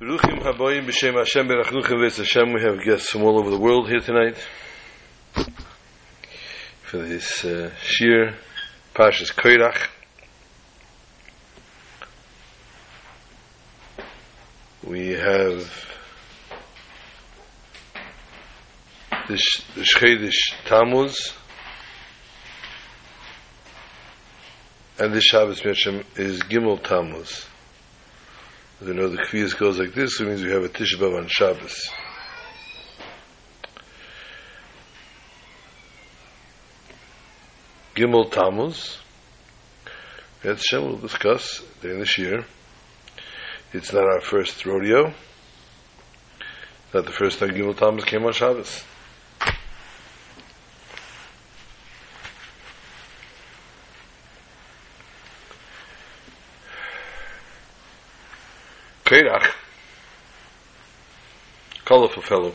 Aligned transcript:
Beruchim 0.00 0.40
haboyim 0.40 0.86
b'shem 0.86 1.12
Hashem 1.12 1.46
berachnuchem 1.46 1.98
v'etz 2.00 2.16
Hashem. 2.16 2.54
We 2.54 2.62
have 2.62 2.82
guests 2.82 3.10
from 3.10 3.22
all 3.22 3.38
over 3.38 3.50
the 3.50 3.58
world 3.58 3.86
here 3.86 4.00
tonight 4.00 4.34
for 6.80 6.96
this 6.96 7.44
uh, 7.44 7.70
shir, 7.82 8.34
Parshas 8.94 9.30
Koirach. 9.30 9.88
We 14.84 15.08
have 15.08 15.70
the, 19.28 19.36
Sh- 19.36 19.62
the 19.74 19.82
Shchedish 19.82 20.54
Tammuz 20.64 21.34
and 24.98 25.12
the 25.12 25.20
Shabbos 25.20 25.62
Mitzvah 25.62 26.04
is 26.16 26.40
Gimel 26.44 26.82
Tammuz. 26.82 27.49
As 28.80 28.88
know 28.88 29.08
the 29.08 29.18
Kviyas 29.18 29.58
goes 29.58 29.78
like 29.78 29.92
this, 29.92 30.20
it 30.20 30.26
means 30.26 30.42
we 30.42 30.50
have 30.52 30.64
a 30.64 30.68
Tisha 30.68 30.96
B'Av 30.96 31.18
on 31.18 31.28
Shabbos. 31.28 31.90
Gimel 37.94 38.30
Tammuz. 38.30 38.98
That's 40.42 40.64
Shem 40.66 40.84
will 40.84 40.96
discuss 40.96 41.62
during 41.82 41.98
this 41.98 42.16
year. 42.16 42.46
It's 43.74 43.92
not 43.92 44.04
our 44.04 44.22
first 44.22 44.64
rodeo. 44.64 45.08
It's 45.08 46.94
not 46.94 47.04
the 47.04 47.12
first 47.12 47.38
time 47.38 47.50
Gimel 47.50 47.76
Tammuz 47.76 48.06
came 48.06 48.24
on 48.24 48.32
Shabbos. 48.32 48.82
Kerach, 59.10 59.52
colorful 62.00 62.22
fellow, 62.22 62.54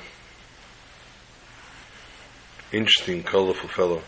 interesting, 2.72 3.22
colorful 3.22 3.70
fellow. 3.70 4.02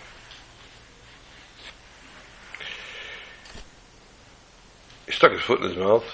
He 5.05 5.11
stuck 5.11 5.33
his 5.33 5.41
foot 5.41 5.61
in 5.61 5.69
his 5.69 5.77
mouth. 5.77 6.05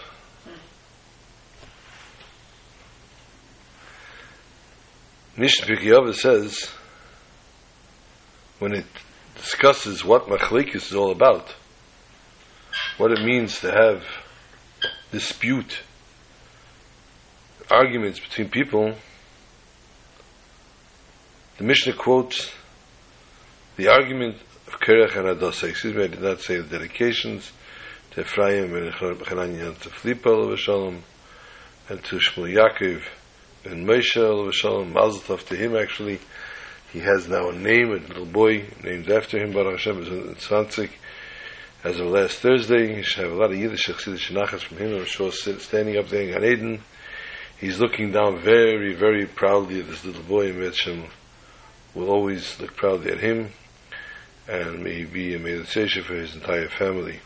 Pirkei 5.37 6.13
says, 6.15 6.69
when 8.59 8.73
it 8.73 8.85
discusses 9.37 10.03
what 10.03 10.27
Machlikis 10.27 10.87
is 10.87 10.93
all 10.93 11.11
about, 11.11 11.55
what 12.97 13.13
it 13.13 13.23
means 13.23 13.61
to 13.61 13.71
have 13.71 14.03
dispute 15.13 15.79
arguments 17.71 18.19
between 18.19 18.49
people, 18.49 18.95
the 21.63 21.67
Mishnah 21.67 21.93
quotes 21.93 22.51
the 23.77 23.87
argument 23.87 24.35
of 24.67 24.81
Kerech 24.81 25.15
and 25.15 25.39
Adosai. 25.39 25.69
Excuse 25.69 25.95
me, 25.95 26.03
I 26.03 26.07
did 26.07 26.21
not 26.21 26.41
say 26.41 26.57
the 26.57 26.77
dedications 26.77 27.53
to 28.11 28.19
Ephraim 28.19 28.75
and 28.75 28.91
Chananya 28.91 29.79
to 29.79 29.89
Flipa 29.89 30.57
Shalom 30.57 31.03
and 31.87 32.03
to 32.03 32.17
Shmuel 32.17 32.53
Yaakov 32.53 33.03
and 33.63 33.87
Moshe 33.87 34.51
Shalom. 34.51 34.91
Mazel 34.91 35.21
Tov 35.21 35.47
to 35.47 35.55
him 35.55 35.77
actually. 35.77 36.19
He 36.91 36.99
has 36.99 37.29
now 37.29 37.47
a 37.47 37.53
name, 37.53 37.91
a 37.91 38.07
little 38.07 38.25
boy 38.25 38.65
named 38.83 39.09
after 39.09 39.41
him, 39.41 39.53
Baruch 39.53 39.79
Hashem, 39.79 40.01
is 40.01 40.07
in 40.09 40.35
Tzvanzik. 40.35 40.91
As 41.85 41.97
of 41.97 42.07
last 42.07 42.39
Thursday, 42.39 42.93
he 42.93 43.03
should 43.03 43.23
have 43.23 43.31
a 43.31 43.35
lot 43.35 43.51
of 43.51 43.57
Yiddish 43.57 43.87
Chassidish 43.87 44.31
Nachas 44.31 44.63
from 44.63 44.79
him. 44.79 44.97
I'm 44.97 45.05
sure 45.05 45.31
standing 45.31 45.97
up 45.97 46.09
there 46.09 46.23
in 46.23 46.31
Gan 46.31 46.43
Eden 46.43 46.81
he's 47.57 47.79
looking 47.79 48.11
down 48.11 48.37
very, 48.39 48.93
very 48.93 49.25
proudly 49.25 49.79
at 49.79 49.87
this 49.87 50.03
little 50.03 50.23
boy, 50.23 50.51
Mitchum 50.51 51.07
will 51.93 52.09
always 52.09 52.59
look 52.59 52.75
proudly 52.75 53.11
at 53.11 53.19
him, 53.19 53.51
and 54.47 54.83
may 54.83 54.93
he 54.93 55.05
be 55.05 55.35
a 55.35 55.39
meditation 55.39 56.03
for 56.03 56.15
his 56.15 56.35
entire 56.35 56.69
family. 56.69 57.19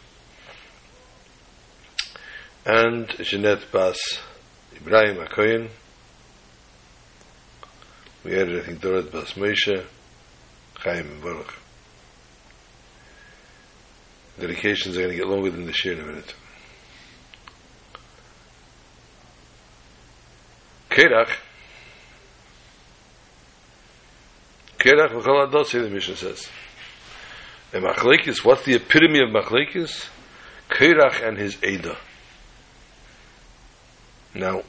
And 2.65 3.07
Jeanette 3.19 3.71
Bas 3.71 3.97
Ibrahim 4.75 5.17
Akoyen, 5.17 5.69
we 8.23 8.35
added, 8.39 8.59
I 8.59 8.65
think, 8.65 8.81
Dorat 8.81 9.11
Bas 9.11 9.33
Moshe, 9.33 9.85
Chaim 10.75 11.21
Baruch. 11.21 11.53
Dedications 14.39 14.97
are 14.97 14.99
going 14.99 15.11
to 15.11 15.17
get 15.17 15.27
longer 15.27 15.49
than 15.49 15.65
the 15.65 15.73
share 15.73 15.93
in 15.93 16.01
a 16.01 16.05
minute. 16.05 16.35
Kerach. 20.89 21.31
Kerach 24.87 25.11
v'chol 25.11 25.51
adosei, 25.51 25.83
the 25.83 25.89
Mishnah 25.89 26.15
says. 26.15 26.49
And 27.73 27.83
Machlekes, 27.83 28.45
what's 28.45 28.63
the 28.63 28.75
epitome 28.75 29.19
of 29.19 29.29
Machlekes? 29.29 30.07
Kerach 30.69 31.27
and 31.27 31.37
his 31.37 31.61
Eda. 31.61 31.97
Now, 34.33 34.61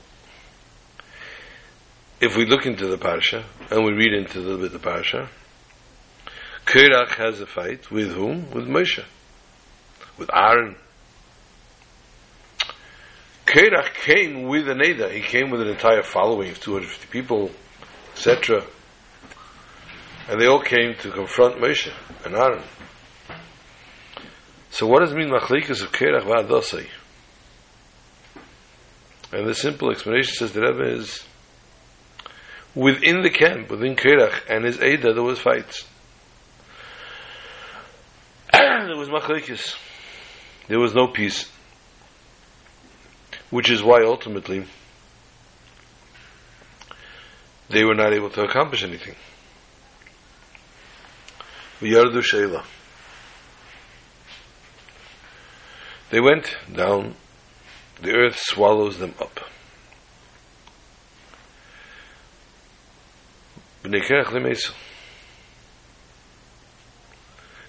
if 2.20 2.36
we 2.36 2.46
look 2.46 2.66
into 2.66 2.88
the 2.88 2.98
Parsha, 2.98 3.44
and 3.70 3.84
we 3.84 3.92
read 3.92 4.12
into 4.12 4.40
a 4.52 4.58
bit 4.58 4.72
the 4.72 4.78
Parsha, 4.80 5.28
Kerach 6.66 7.14
has 7.14 7.40
a 7.40 7.46
fight 7.46 7.88
with 7.92 8.12
whom? 8.12 8.50
With 8.50 8.66
Moshe. 8.66 9.04
With 10.18 10.30
Aaron. 10.34 10.74
Kerach 13.46 13.94
came 13.94 14.48
with 14.48 14.68
an 14.68 14.82
Eda. 14.82 15.10
He 15.10 15.20
came 15.20 15.50
with 15.50 15.60
an 15.60 15.68
entire 15.68 16.02
following 16.02 16.50
of 16.50 16.60
250 16.60 17.06
people, 17.06 17.52
etc. 18.14 18.64
And 20.28 20.41
they 20.41 20.47
all 20.47 20.61
came 20.61 20.94
to 20.97 21.11
confront 21.11 21.56
Moshe 21.56 21.91
and 22.25 22.34
Aaron. 22.34 22.62
So 24.71 24.87
what 24.87 25.00
does 25.00 25.12
it 25.12 25.16
mean 25.16 25.31
Machlikas 25.31 25.83
of 25.83 25.93
Kerach 25.93 26.22
v'Adosai? 26.22 26.87
And 29.33 29.47
the 29.47 29.55
simple 29.55 29.91
explanation 29.91 30.34
says 30.34 30.53
the 30.53 30.61
Rebbe 30.61 30.99
is 30.99 31.25
within 32.75 33.22
the 33.22 33.31
camp, 33.31 33.71
within 33.71 33.97
Kerach 33.97 34.43
and 34.49 34.65
his 34.65 34.81
Eda, 34.81 35.15
there 35.15 35.22
was 35.22 35.39
fights. 35.39 35.87
there 38.53 38.97
was 38.97 39.09
Machlikas. 39.09 39.77
There 40.69 40.78
was 40.78 40.95
no 40.95 41.09
peace 41.09 41.50
which 43.50 43.71
is 43.71 43.83
why 43.83 44.03
ultimately 44.05 44.65
they 47.71 47.84
were 47.84 47.95
not 47.95 48.12
able 48.12 48.31
to 48.31 48.43
accomplish 48.43 48.83
anything. 48.83 49.15
V'yardu 51.81 52.22
sheila. 52.22 52.65
They 56.11 56.21
went 56.21 56.56
down, 56.72 57.15
the 58.00 58.15
earth 58.15 58.39
swallows 58.39 58.99
them 58.99 59.15
up. 59.21 59.41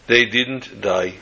They 0.07 0.25
didn't 0.25 0.81
die 0.81 1.15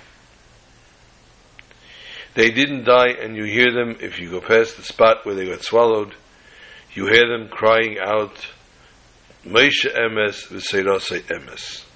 they 2.38 2.52
didn't 2.52 2.84
die, 2.84 3.16
and 3.20 3.36
you 3.36 3.46
hear 3.46 3.74
them 3.74 3.98
if 4.00 4.20
you 4.20 4.30
go 4.30 4.40
past 4.40 4.78
the 4.78 4.84
spot 4.84 5.26
where 5.26 5.34
they 5.34 5.48
got 5.48 5.64
swallowed. 5.64 6.14
You 6.94 7.08
hear 7.08 7.28
them 7.28 7.50
crying 7.50 7.98
out, 8.00 8.48
Moshe 9.44 9.88
emes 9.92 10.48
v'seirase 10.48 11.24
emes. 11.24 11.87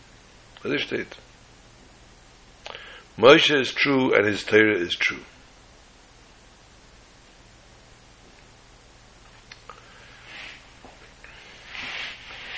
What 0.61 0.79
state? 0.79 1.17
Moshe 3.17 3.59
is 3.59 3.71
true, 3.71 4.13
and 4.13 4.25
his 4.25 4.43
Torah 4.43 4.77
is 4.77 4.95
true. 4.95 5.23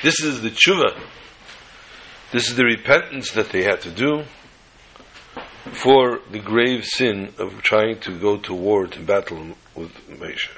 This 0.04 0.20
is 0.22 0.42
the 0.42 0.50
tshuva. 0.50 1.00
This 2.32 2.50
is 2.50 2.58
the 2.58 2.66
repentance 2.66 3.32
that 3.32 3.52
they 3.52 3.64
had 3.64 3.82
to 3.82 3.92
do 3.92 4.24
for 5.72 6.20
the 6.30 6.40
grave 6.40 6.84
sin 6.84 7.34
of 7.38 7.62
trying 7.62 8.00
to 8.02 8.20
go 8.20 8.38
to 8.38 8.54
war 8.54 8.88
to 8.88 9.00
battle 9.00 9.56
with 9.76 9.92
Moshe. 10.10 10.50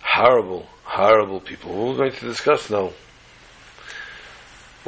Horrible, 0.00 0.68
horrible 0.84 1.40
people. 1.40 1.72
We're 1.72 1.96
going 1.96 2.12
to 2.12 2.26
discuss 2.26 2.70
now 2.70 2.92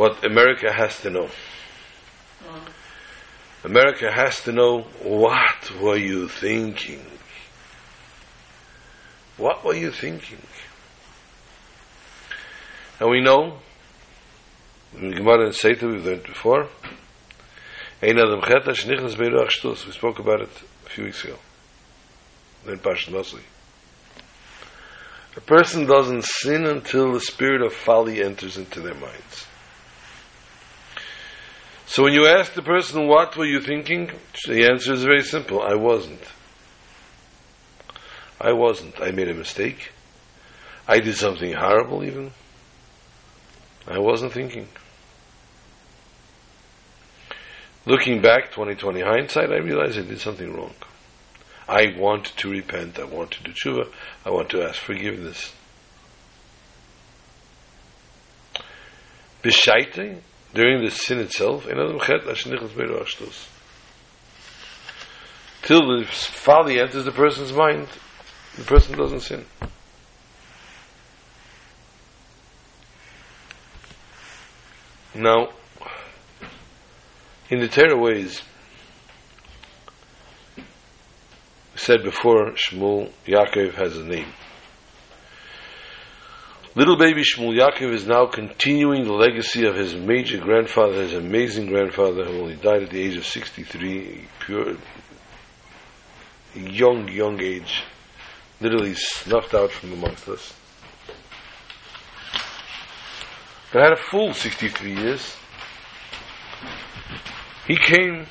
what 0.00 0.24
America 0.24 0.72
has 0.72 0.98
to 1.02 1.10
know. 1.10 1.28
America 3.64 4.10
has 4.10 4.42
to 4.44 4.50
know 4.50 4.86
what 5.02 5.70
were 5.78 5.98
you 5.98 6.26
thinking? 6.26 7.04
What 9.36 9.62
were 9.62 9.74
you 9.74 9.90
thinking? 9.90 10.40
And 12.98 13.10
we 13.10 13.20
know, 13.20 13.58
in 14.96 15.10
Gemara 15.10 15.48
and 15.48 15.54
Sotah 15.54 15.92
we've 15.92 16.02
learned 16.02 16.22
before, 16.22 16.70
Ein 18.02 18.18
Adam 18.18 18.40
Cheta 18.40 18.70
Shnichnas 18.70 19.16
Beiruach 19.16 19.50
Shtus. 19.50 19.84
We 19.84 19.92
spoke 19.92 20.18
about 20.18 20.40
it 20.40 20.62
a 20.86 20.88
few 20.88 21.04
weeks 21.04 21.22
ago. 21.24 21.36
Then 22.64 22.78
Parshat 22.78 23.12
Nosli. 23.12 23.42
A 25.36 25.42
person 25.42 25.84
doesn't 25.84 26.24
sin 26.24 26.64
until 26.64 27.12
the 27.12 27.20
spirit 27.20 27.60
of 27.60 27.74
folly 27.74 28.22
enters 28.22 28.56
into 28.56 28.80
their 28.80 28.94
minds. 28.94 29.46
So 31.90 32.04
when 32.04 32.12
you 32.12 32.28
ask 32.28 32.52
the 32.52 32.62
person, 32.62 33.08
what 33.08 33.36
were 33.36 33.44
you 33.44 33.60
thinking? 33.60 34.12
The 34.46 34.70
answer 34.70 34.92
is 34.92 35.02
very 35.02 35.24
simple. 35.24 35.60
I 35.60 35.74
wasn't. 35.74 36.22
I 38.40 38.52
wasn't. 38.52 39.00
I 39.00 39.10
made 39.10 39.28
a 39.28 39.34
mistake. 39.34 39.90
I 40.86 41.00
did 41.00 41.16
something 41.16 41.52
horrible 41.52 42.04
even. 42.04 42.30
I 43.88 43.98
wasn't 43.98 44.32
thinking. 44.32 44.68
Looking 47.86 48.22
back, 48.22 48.52
2020 48.52 49.00
hindsight, 49.00 49.50
I 49.50 49.56
realized 49.56 49.98
I 49.98 50.02
did 50.02 50.20
something 50.20 50.54
wrong. 50.54 50.74
I 51.68 51.96
want 51.98 52.26
to 52.36 52.50
repent. 52.52 53.00
I 53.00 53.04
want 53.04 53.32
to 53.32 53.42
do 53.42 53.50
tshuva. 53.50 53.92
I 54.24 54.30
want 54.30 54.48
to 54.50 54.62
ask 54.62 54.80
forgiveness. 54.80 55.52
Beshaite, 59.42 60.20
during 60.54 60.82
the 60.82 60.90
sin 60.90 61.18
itself, 61.20 61.66
till 65.62 65.98
the 65.98 66.04
folly 66.06 66.80
enters 66.80 67.04
the 67.04 67.12
person's 67.12 67.52
mind, 67.52 67.88
the 68.56 68.64
person 68.64 68.96
doesn't 68.96 69.20
sin. 69.20 69.44
Now, 75.14 75.48
in 77.50 77.60
the 77.60 77.68
Torah 77.68 77.96
ways, 77.96 78.42
said 81.74 82.02
before, 82.04 82.52
Shmuel 82.52 83.10
Yaakov 83.26 83.74
has 83.74 83.96
a 83.96 84.04
name. 84.04 84.32
Little 86.76 86.96
baby 86.96 87.22
Shmuel 87.22 87.58
Yaakov 87.58 87.92
is 87.92 88.06
now 88.06 88.26
continuing 88.26 89.04
the 89.04 89.12
legacy 89.12 89.66
of 89.66 89.74
his 89.74 89.96
major 89.96 90.38
grandfather, 90.38 91.02
his 91.02 91.14
amazing 91.14 91.66
grandfather, 91.66 92.24
who 92.24 92.42
only 92.42 92.54
died 92.54 92.84
at 92.84 92.90
the 92.90 93.00
age 93.00 93.16
of 93.16 93.26
63, 93.26 94.28
pure, 94.38 94.76
young, 96.54 97.08
young 97.08 97.40
age, 97.40 97.82
literally 98.60 98.94
snuffed 98.94 99.52
out 99.52 99.72
from 99.72 99.94
amongst 99.94 100.28
us. 100.28 100.54
But 103.72 103.82
had 103.82 103.92
a 103.92 103.96
full 103.96 104.32
63 104.32 104.94
years. 104.94 105.36
He 107.66 107.76
came 107.76 108.26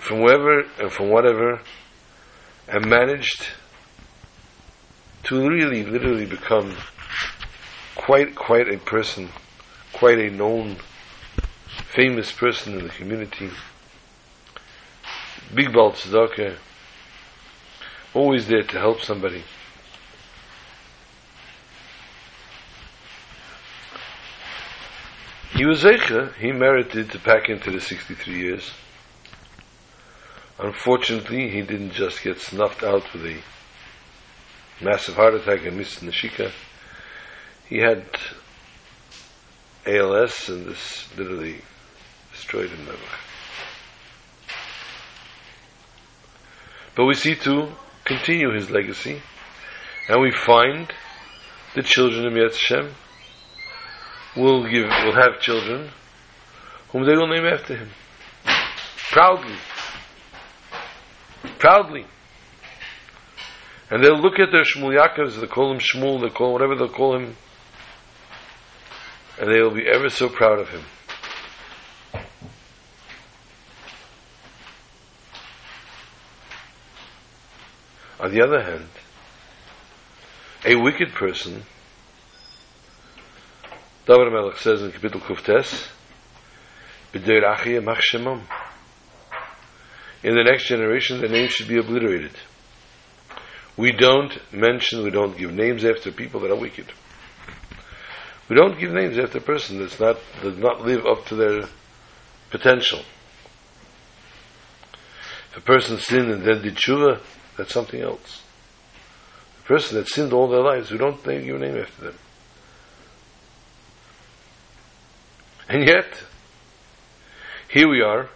from 0.00 0.22
wherever 0.22 0.64
and 0.80 0.90
from 0.90 1.08
whatever 1.08 1.60
and 2.66 2.84
managed 2.86 3.46
to 5.26 5.48
really, 5.48 5.84
literally 5.84 6.24
become 6.24 6.76
quite, 7.96 8.36
quite 8.36 8.68
a 8.68 8.78
person, 8.78 9.28
quite 9.92 10.18
a 10.18 10.30
known, 10.30 10.76
famous 11.88 12.30
person 12.30 12.78
in 12.78 12.84
the 12.84 12.90
community. 12.90 13.50
Big 15.52 15.72
Bal 15.72 15.90
Tzedakah, 15.90 16.56
always 18.14 18.46
there 18.46 18.62
to 18.62 18.78
help 18.78 19.00
somebody. 19.00 19.42
He 25.56 25.64
was 25.64 25.82
Zeicha, 25.82 26.34
he 26.34 26.52
merited 26.52 27.10
to 27.10 27.18
pack 27.18 27.48
into 27.48 27.72
the 27.72 27.80
63 27.80 28.38
years. 28.38 28.70
Unfortunately, 30.60 31.48
he 31.48 31.62
didn't 31.62 31.92
just 31.92 32.22
get 32.22 32.40
snuffed 32.40 32.84
out 32.84 33.12
with 33.12 33.26
a 33.26 33.55
massive 34.80 35.14
heart 35.14 35.34
attack 35.34 35.64
and 35.66 35.76
missed 35.76 36.00
Nashika. 36.00 36.52
He 37.68 37.78
had 37.78 38.04
ALS 39.86 40.48
and 40.48 40.66
this 40.66 41.08
literally 41.16 41.62
destroyed 42.32 42.70
him. 42.70 42.88
But 46.94 47.04
we 47.04 47.14
see 47.14 47.34
to 47.34 47.72
continue 48.04 48.52
his 48.54 48.70
legacy, 48.70 49.20
and 50.08 50.20
we 50.20 50.30
find 50.30 50.92
the 51.74 51.82
children 51.82 52.26
of 52.26 52.32
Yetz 52.32 52.92
will 54.36 54.64
give 54.64 54.84
will 54.84 55.14
have 55.14 55.40
children 55.40 55.90
whom 56.90 57.04
they 57.04 57.12
will 57.12 57.28
name 57.28 57.46
after 57.46 57.76
him. 57.76 57.90
Proudly. 59.10 59.56
Proudly. 61.58 62.06
And 63.90 64.02
they'll 64.02 64.20
look 64.20 64.38
at 64.38 64.50
their 64.50 64.64
Shmuel 64.64 64.96
Yaakovs, 64.98 65.40
they 65.40 65.46
call 65.46 65.72
him 65.72 65.78
Shmuel, 65.78 66.20
they 66.22 66.30
call 66.30 66.48
him 66.48 66.52
whatever 66.54 66.74
they'll 66.74 66.88
call 66.88 67.16
him, 67.16 67.36
and 69.40 69.50
they 69.50 69.60
will 69.60 69.74
be 69.74 69.86
ever 69.86 70.08
so 70.08 70.28
proud 70.28 70.58
of 70.58 70.68
him. 70.70 70.82
On 78.18 78.32
the 78.32 78.42
other 78.42 78.62
hand, 78.62 78.88
a 80.64 80.74
wicked 80.74 81.12
person 81.12 81.62
David 84.06 84.32
Melech 84.32 84.58
says 84.58 84.82
in 84.82 84.92
Kapitel 84.92 85.20
Kuftes, 85.20 85.88
B'der 87.12 87.42
Achia 87.42 88.40
In 90.22 90.34
the 90.36 90.44
next 90.44 90.68
generation, 90.68 91.20
the 91.20 91.28
name 91.28 91.48
should 91.48 91.66
be 91.66 91.76
obliterated. 91.76 92.30
We 93.76 93.92
don't 93.92 94.32
mention, 94.52 95.02
we 95.02 95.10
don't 95.10 95.36
give 95.36 95.52
names 95.52 95.84
after 95.84 96.10
people 96.10 96.40
that 96.40 96.50
are 96.50 96.56
wicked. 96.56 96.86
We 98.48 98.56
don't 98.56 98.78
give 98.78 98.92
names 98.92 99.18
after 99.18 99.38
a 99.38 99.42
person 99.42 99.78
not, 99.78 100.18
does 100.40 100.56
not 100.56 100.82
live 100.82 101.04
up 101.04 101.26
to 101.26 101.34
their 101.34 101.68
potential. 102.50 103.00
If 105.50 105.58
a 105.58 105.60
person 105.60 105.98
sinned 105.98 106.30
and 106.30 106.42
then 106.42 106.62
did 106.62 106.76
tshuva, 106.76 107.20
that's 107.56 107.72
something 107.72 108.00
else. 108.00 108.42
A 109.64 109.66
person 109.66 109.98
that 109.98 110.08
sinned 110.08 110.32
all 110.32 110.48
their 110.48 110.62
lives, 110.62 110.90
we 110.90 110.98
don't 110.98 111.26
name, 111.26 111.44
give 111.44 111.56
a 111.56 111.58
name 111.58 111.76
after 111.76 112.04
them. 112.04 112.18
And 115.68 115.86
yet, 115.86 116.22
here 117.68 117.88
we 117.88 118.00
are, 118.00 118.30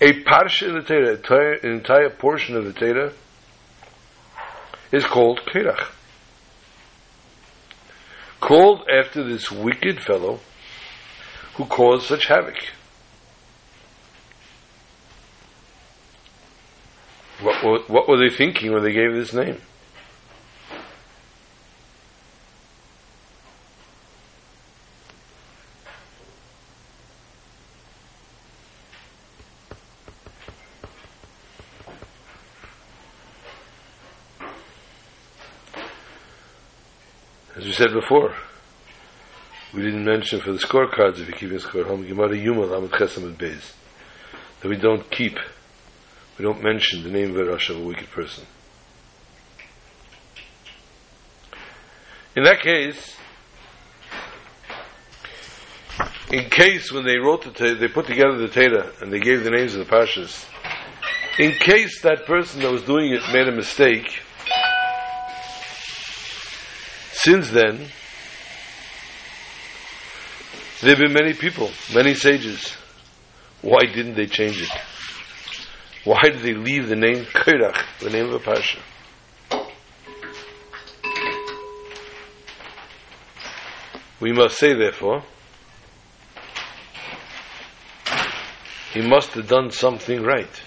a 0.00 0.24
parsha 0.24 0.68
in 0.68 0.74
the 0.74 1.18
Torah, 1.22 1.58
an 1.62 1.72
entire 1.72 2.08
portion 2.08 2.56
of 2.56 2.64
the 2.64 2.72
Torah, 2.72 3.12
is 4.92 5.04
called 5.04 5.40
Kirach. 5.46 5.90
Called 8.40 8.82
after 8.88 9.22
this 9.22 9.50
wicked 9.50 10.00
fellow 10.00 10.40
who 11.54 11.64
caused 11.66 12.06
such 12.06 12.26
havoc. 12.26 12.56
What, 17.42 17.88
what 17.88 18.08
were 18.08 18.18
they 18.18 18.34
thinking 18.34 18.72
when 18.72 18.82
they 18.82 18.92
gave 18.92 19.12
this 19.12 19.32
name? 19.32 19.60
Said 37.80 37.94
before, 37.94 38.34
we 39.72 39.80
didn't 39.80 40.04
mention 40.04 40.38
for 40.38 40.52
the 40.52 40.58
scorecards 40.58 41.18
if 41.18 41.28
you're 41.28 41.38
keeping 41.38 41.58
score 41.58 41.80
at 41.80 41.86
home 41.86 42.06
Gemara 42.06 42.36
Yuma 42.36 42.66
Lamed 42.66 42.90
Chesam 42.90 43.34
Beis 43.34 43.72
that 44.60 44.68
we 44.68 44.76
don't 44.76 45.10
keep, 45.10 45.38
we 46.36 46.44
don't 46.44 46.62
mention 46.62 47.02
the 47.02 47.08
name 47.08 47.30
of 47.30 47.36
a 47.36 47.44
Rasha 47.44 47.70
of 47.70 47.76
a 47.78 47.84
wicked 47.86 48.10
person. 48.10 48.44
In 52.36 52.44
that 52.44 52.60
case, 52.60 53.16
in 56.30 56.50
case 56.50 56.92
when 56.92 57.06
they 57.06 57.16
wrote 57.16 57.44
the 57.44 57.50
Torah, 57.50 57.76
they 57.76 57.88
put 57.88 58.06
together 58.06 58.36
the 58.36 58.48
Torah 58.48 58.92
and 59.00 59.10
they 59.10 59.20
gave 59.20 59.42
the 59.42 59.50
names 59.50 59.74
of 59.74 59.86
the 59.86 59.90
Pashas, 59.90 60.44
in 61.38 61.52
case 61.52 62.02
that 62.02 62.26
person 62.26 62.60
that 62.60 62.70
was 62.70 62.82
doing 62.82 63.10
it 63.10 63.22
made 63.32 63.48
a 63.48 63.52
mistake, 63.52 64.20
since 67.22 67.50
then, 67.50 67.86
there 70.80 70.90
have 70.90 70.98
been 70.98 71.12
many 71.12 71.34
people, 71.34 71.70
many 71.94 72.14
sages. 72.14 72.74
Why 73.60 73.84
didn't 73.84 74.14
they 74.14 74.26
change 74.26 74.62
it? 74.62 74.70
Why 76.04 76.22
did 76.22 76.40
they 76.40 76.54
leave 76.54 76.88
the 76.88 76.96
name 76.96 77.26
Kairach, 77.26 77.98
the 77.98 78.08
name 78.08 78.26
of 78.26 78.34
a 78.34 78.38
Pasha? 78.38 78.80
We 84.18 84.32
must 84.32 84.56
say, 84.56 84.72
therefore, 84.72 85.22
he 88.94 89.02
must 89.02 89.32
have 89.32 89.46
done 89.46 89.70
something 89.70 90.22
right. 90.22 90.62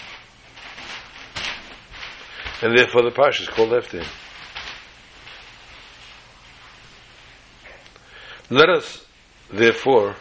And 2.61 2.77
therefore 2.77 3.01
the 3.01 3.09
parsha 3.09 3.41
is 3.41 3.49
called 3.49 3.73
after 3.73 4.01
him. 4.01 4.07
Let 8.53 8.69
us, 8.69 9.03
therefore, 9.51 10.15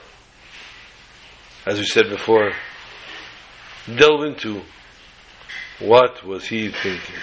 as 1.66 1.78
we 1.78 1.84
said 1.84 2.08
before, 2.08 2.52
delve 3.94 4.24
into 4.24 4.62
what 5.80 6.24
was 6.24 6.46
he 6.46 6.70
thinking. 6.70 7.14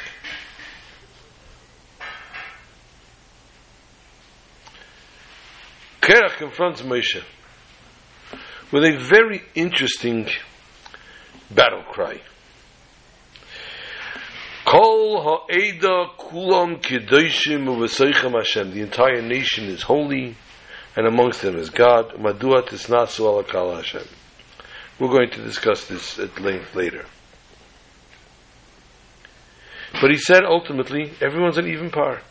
Kerach 6.00 6.38
confronts 6.38 6.84
Moshe 6.84 7.24
with 8.72 8.84
a 8.84 8.96
very 9.00 9.42
interesting 9.56 10.28
battle 11.50 11.86
cry. 11.92 12.22
Kol 14.64 15.24
ha'eda 15.24 16.10
kulam 16.20 16.80
kedoshim 16.80 17.66
u'v'soichem 17.66 18.34
Hashem. 18.34 18.70
The 18.76 18.82
entire 18.82 19.24
nation 19.24 19.66
is 19.66 19.82
holy, 19.82 20.36
and 20.96 21.08
amongst 21.08 21.42
them 21.42 21.58
is 21.58 21.70
God. 21.70 22.14
Madua 22.16 22.68
tisnasu 22.68 23.22
ala 23.22 23.76
Hashem. 23.76 24.08
We're 25.00 25.08
going 25.08 25.30
to 25.32 25.44
discuss 25.44 25.86
this 25.88 26.20
at 26.20 26.40
length 26.40 26.76
later. 26.76 27.06
But 30.02 30.12
he 30.12 30.18
said 30.18 30.44
ultimately, 30.44 31.12
everyone's 31.22 31.58
an 31.58 31.68
even 31.68 31.90
par. 31.90 32.22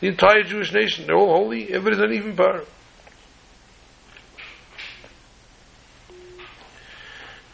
The 0.00 0.08
entire 0.08 0.42
Jewish 0.42 0.72
nation, 0.72 1.06
they're 1.06 1.16
all 1.16 1.34
holy, 1.34 1.72
everybody's 1.72 2.00
an 2.00 2.12
even 2.12 2.36
par. 2.36 2.64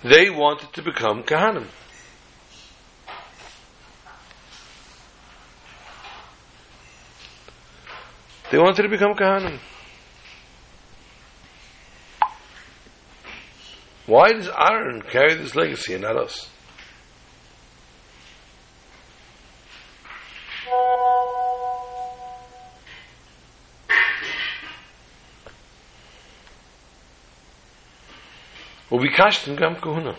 They 0.03 0.31
wanted 0.31 0.73
to 0.73 0.83
become 0.83 1.23
Kahanim. 1.23 1.67
They 8.51 8.58
wanted 8.58 8.84
to 8.84 8.89
become 8.89 9.13
Kahanim. 9.13 9.60
Why 14.06 14.32
does 14.34 14.48
Aaron 14.48 15.01
carry 15.01 15.36
this 15.36 15.53
legacy 15.53 15.94
and 15.94 16.03
not 16.03 16.15
us? 16.15 16.50
וביקשתם 28.91 29.56
גם 29.56 29.75
כהונה. 29.82 30.13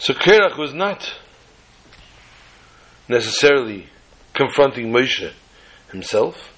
So 0.00 0.14
Kerach 0.14 0.56
was 0.56 0.72
not 0.72 1.12
necessarily 3.07 3.87
confronting 4.33 4.91
Moshe 4.91 5.31
himself. 5.91 6.53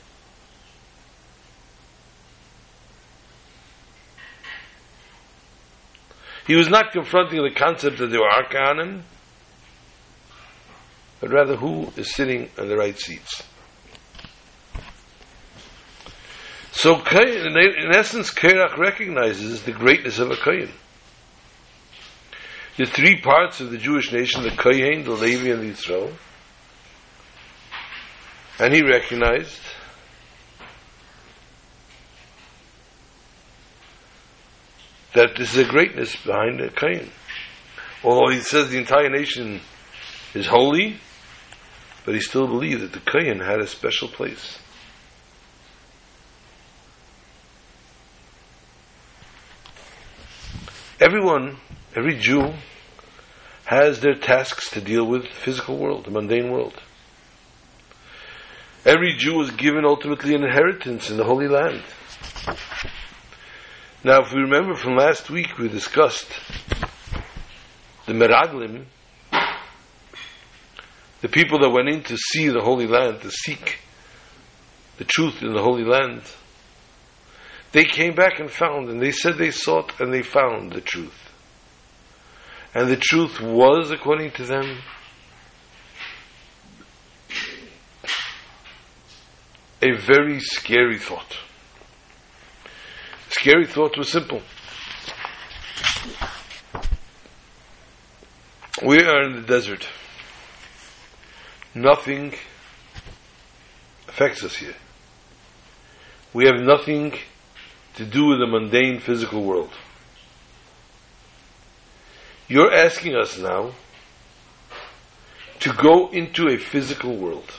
He 6.48 6.56
was 6.56 6.70
not 6.70 6.92
confronting 6.92 7.42
the 7.42 7.52
concept 7.52 7.98
that 7.98 8.08
there 8.08 8.20
were 8.20 8.30
Arkanim, 8.30 9.02
but 11.20 11.32
rather 11.32 11.56
who 11.56 11.92
is 11.98 12.14
sitting 12.14 12.50
in 12.58 12.70
the 12.70 12.78
right 12.78 12.98
seats. 12.98 13.42
So, 16.72 16.96
in 16.96 17.96
essence, 17.96 18.32
Kerach 18.32 18.78
recognizes 18.78 19.64
the 19.64 19.72
greatness 19.72 20.20
of 20.20 20.30
a 20.30 20.36
Kohen. 20.36 20.72
The 22.78 22.86
three 22.86 23.22
parts 23.22 23.62
of 23.62 23.72
the 23.72 23.78
Jewish 23.78 24.12
nation, 24.12 24.44
the 24.44 24.52
Kohen, 24.52 25.04
the 25.04 25.12
Levi, 25.12 25.50
and 25.50 25.62
the 25.62 25.74
Yisrael. 25.74 26.14
And 28.59 28.74
he 28.74 28.81
recognized 28.81 29.59
that 35.13 35.35
this 35.38 35.53
is 35.55 35.67
a 35.67 35.69
greatness 35.69 36.15
behind 36.15 36.59
the 36.59 36.69
Kohen. 36.69 37.09
Although 38.03 38.31
he 38.31 38.39
says 38.39 38.69
the 38.69 38.77
entire 38.77 39.09
nation 39.09 39.62
is 40.33 40.47
holy, 40.47 40.97
but 42.05 42.13
he 42.13 42.21
still 42.21 42.47
believed 42.47 42.81
that 42.81 42.93
the 42.93 43.00
Kohen 43.00 43.39
had 43.39 43.59
a 43.59 43.67
special 43.67 44.07
place. 44.07 44.59
Everyone, 51.00 51.57
every 51.95 52.17
Jew, 52.17 52.53
has 53.65 54.00
their 54.00 54.15
tasks 54.15 54.69
to 54.71 54.81
deal 54.81 55.05
with 55.05 55.24
the 55.24 55.35
physical 55.35 55.77
world, 55.77 56.05
the 56.05 56.12
mundane 56.12 56.51
world. 56.51 56.81
Every 58.86 59.15
Jew 59.18 59.34
was 59.34 59.50
given 59.50 59.84
ultimately 59.84 60.36
an 60.36 60.44
inheritance 60.44 61.10
in 61.10 61.18
the 61.18 61.24
Holy 61.24 61.48
Land. 61.48 61.82
Now, 64.04 64.22
if 64.22 64.32
we 64.32 64.42
remember 64.42 64.75
from 64.75 64.96
last 64.96 65.32
week, 65.32 65.58
we 65.58 65.70
discussed 65.70 66.27
the 68.06 68.13
Meraglim, 68.13 68.86
the 71.22 71.30
people 71.30 71.58
that 71.62 71.72
went 71.72 71.89
in 71.89 72.04
to 72.04 72.15
see 72.15 72.50
the 72.50 72.62
Holy 72.62 72.86
Land, 72.86 73.22
to 73.22 73.32
seek 73.32 73.80
the 74.98 75.04
truth 75.04 75.42
in 75.42 75.54
the 75.54 75.63
Holy 75.63 75.84
Land. 75.84 76.22
They 77.72 77.86
came 77.86 78.13
back 78.13 78.39
and 78.39 78.51
found, 78.51 78.89
and 78.89 79.01
they 79.01 79.10
said 79.10 79.39
they 79.39 79.50
sought 79.50 80.00
and 80.00 80.13
they 80.13 80.22
found 80.22 80.74
the 80.74 80.82
truth. 80.82 81.34
And 82.75 82.88
the 82.88 82.98
truth 82.98 83.42
was, 83.42 83.89
according 83.89 84.34
to 84.34 84.46
them, 84.46 84.77
a 89.82 89.91
very 89.91 90.39
scary 90.39 90.98
thought. 90.98 91.38
Scary 93.29 93.65
thought 93.65 93.98
was 93.98 94.10
simple. 94.10 94.41
We 98.84 99.03
are 99.03 99.24
in 99.24 99.36
the 99.36 99.41
desert. 99.41 99.88
Nothing 101.74 102.34
affects 104.08 104.44
us 104.44 104.55
here. 104.55 104.75
We 106.34 106.46
have 106.46 106.60
nothing 106.60 107.13
to 107.96 108.05
do 108.05 108.27
with 108.27 108.39
the 108.39 108.48
mundane 108.48 109.00
physical 109.00 109.44
world. 109.44 109.72
You're 112.48 112.74
asking 112.74 113.15
us 113.15 113.39
now 113.39 113.72
to 115.60 115.74
go 115.74 116.10
into 116.10 116.48
a 116.48 116.58
physical 116.58 117.15
world, 117.15 117.51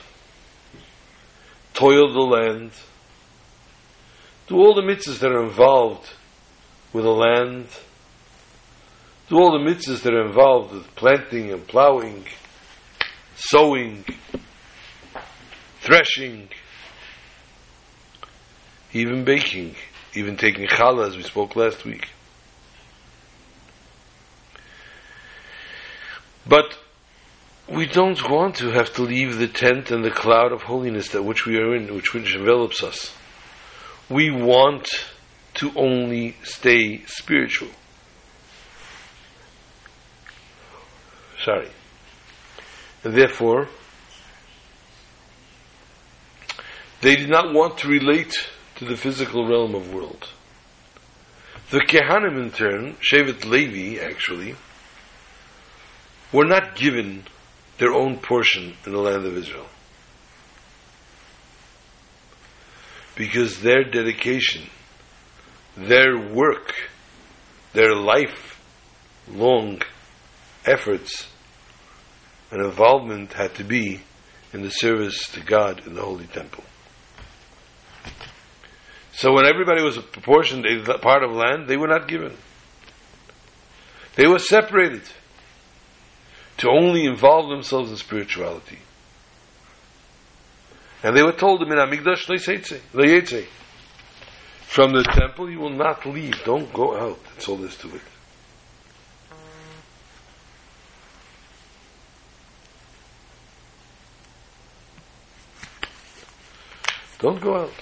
toil 1.77 2.11
the 2.13 2.19
land, 2.19 2.71
do 4.47 4.55
all 4.55 4.73
the 4.73 4.81
mitzvahs 4.81 5.19
that 5.19 5.31
are 5.31 5.43
involved 5.43 6.09
with 6.93 7.03
the 7.03 7.11
land, 7.11 7.67
do 9.29 9.37
all 9.37 9.51
the 9.51 9.69
mitzvahs 9.69 10.01
that 10.03 10.13
are 10.13 10.25
involved 10.25 10.73
with 10.73 10.95
planting 10.95 11.51
and 11.51 11.67
plowing, 11.67 12.25
sowing, 13.35 14.05
threshing, 15.81 16.49
even 18.93 19.23
baking 19.23 19.75
even 20.17 20.35
taking 20.35 20.65
challah, 20.67 21.07
as 21.07 21.15
we 21.15 21.23
spoke 21.23 21.55
last 21.55 21.85
week. 21.85 22.09
But 26.47 26.77
we 27.69 27.85
don't 27.85 28.29
want 28.29 28.55
to 28.55 28.69
have 28.71 28.93
to 28.93 29.01
leave 29.01 29.37
the 29.37 29.47
tent 29.47 29.91
and 29.91 30.03
the 30.03 30.11
cloud 30.11 30.51
of 30.53 30.63
holiness 30.63 31.09
that 31.09 31.23
which 31.23 31.45
we 31.45 31.57
are 31.57 31.75
in, 31.75 31.93
which, 31.93 32.13
which 32.13 32.35
envelops 32.35 32.81
us. 32.81 33.13
We 34.09 34.31
want 34.31 34.87
to 35.55 35.71
only 35.75 36.37
stay 36.43 37.03
spiritual. 37.07 37.69
Sorry. 41.43 41.69
And 43.03 43.13
therefore, 43.13 43.67
they 47.01 47.15
did 47.15 47.29
not 47.29 47.53
want 47.53 47.79
to 47.79 47.89
relate 47.89 48.49
to 48.77 48.85
the 48.85 48.95
physical 48.95 49.47
realm 49.47 49.75
of 49.75 49.93
world. 49.93 50.29
The 51.69 51.79
Kehanim 51.79 52.41
in 52.41 52.51
turn, 52.51 52.95
Shevet 52.95 53.43
Levi 53.43 54.01
actually, 54.01 54.55
were 56.31 56.45
not 56.45 56.75
given 56.75 57.23
their 57.77 57.93
own 57.93 58.17
portion 58.17 58.73
in 58.85 58.91
the 58.91 58.99
land 58.99 59.25
of 59.25 59.37
Israel. 59.37 59.67
Because 63.15 63.61
their 63.61 63.83
dedication, 63.83 64.63
their 65.75 66.17
work, 66.17 66.73
their 67.73 67.95
life 67.95 68.59
long 69.29 69.81
efforts 70.65 71.27
and 72.51 72.61
involvement 72.63 73.33
had 73.33 73.53
to 73.55 73.63
be 73.63 74.01
in 74.53 74.61
the 74.61 74.69
service 74.69 75.27
to 75.29 75.41
God 75.41 75.85
in 75.85 75.93
the 75.93 76.01
Holy 76.01 76.27
Temple. 76.27 76.63
So 79.13 79.33
when 79.33 79.45
everybody 79.45 79.81
was 79.81 79.97
proportioned 79.97 80.65
a 80.65 80.97
part 80.99 81.23
of 81.23 81.31
land, 81.31 81.67
they 81.67 81.77
were 81.77 81.87
not 81.87 82.07
given. 82.07 82.37
They 84.15 84.27
were 84.27 84.39
separated 84.39 85.01
to 86.57 86.69
only 86.69 87.05
involve 87.05 87.49
themselves 87.49 87.91
in 87.91 87.97
spirituality. 87.97 88.79
And 91.03 91.15
they 91.15 91.23
were 91.23 91.31
told 91.31 91.61
in 91.61 91.69
from 94.61 94.93
the 94.93 95.03
temple 95.03 95.49
you 95.49 95.59
will 95.59 95.69
not 95.69 96.05
leave. 96.05 96.43
Don't 96.43 96.71
go 96.73 96.97
out. 96.97 97.19
That's 97.33 97.47
all 97.47 97.57
there 97.57 97.67
is 97.67 97.77
to 97.77 97.95
it. 97.95 98.01
Don't 107.19 107.41
go 107.41 107.61
out. 107.61 107.73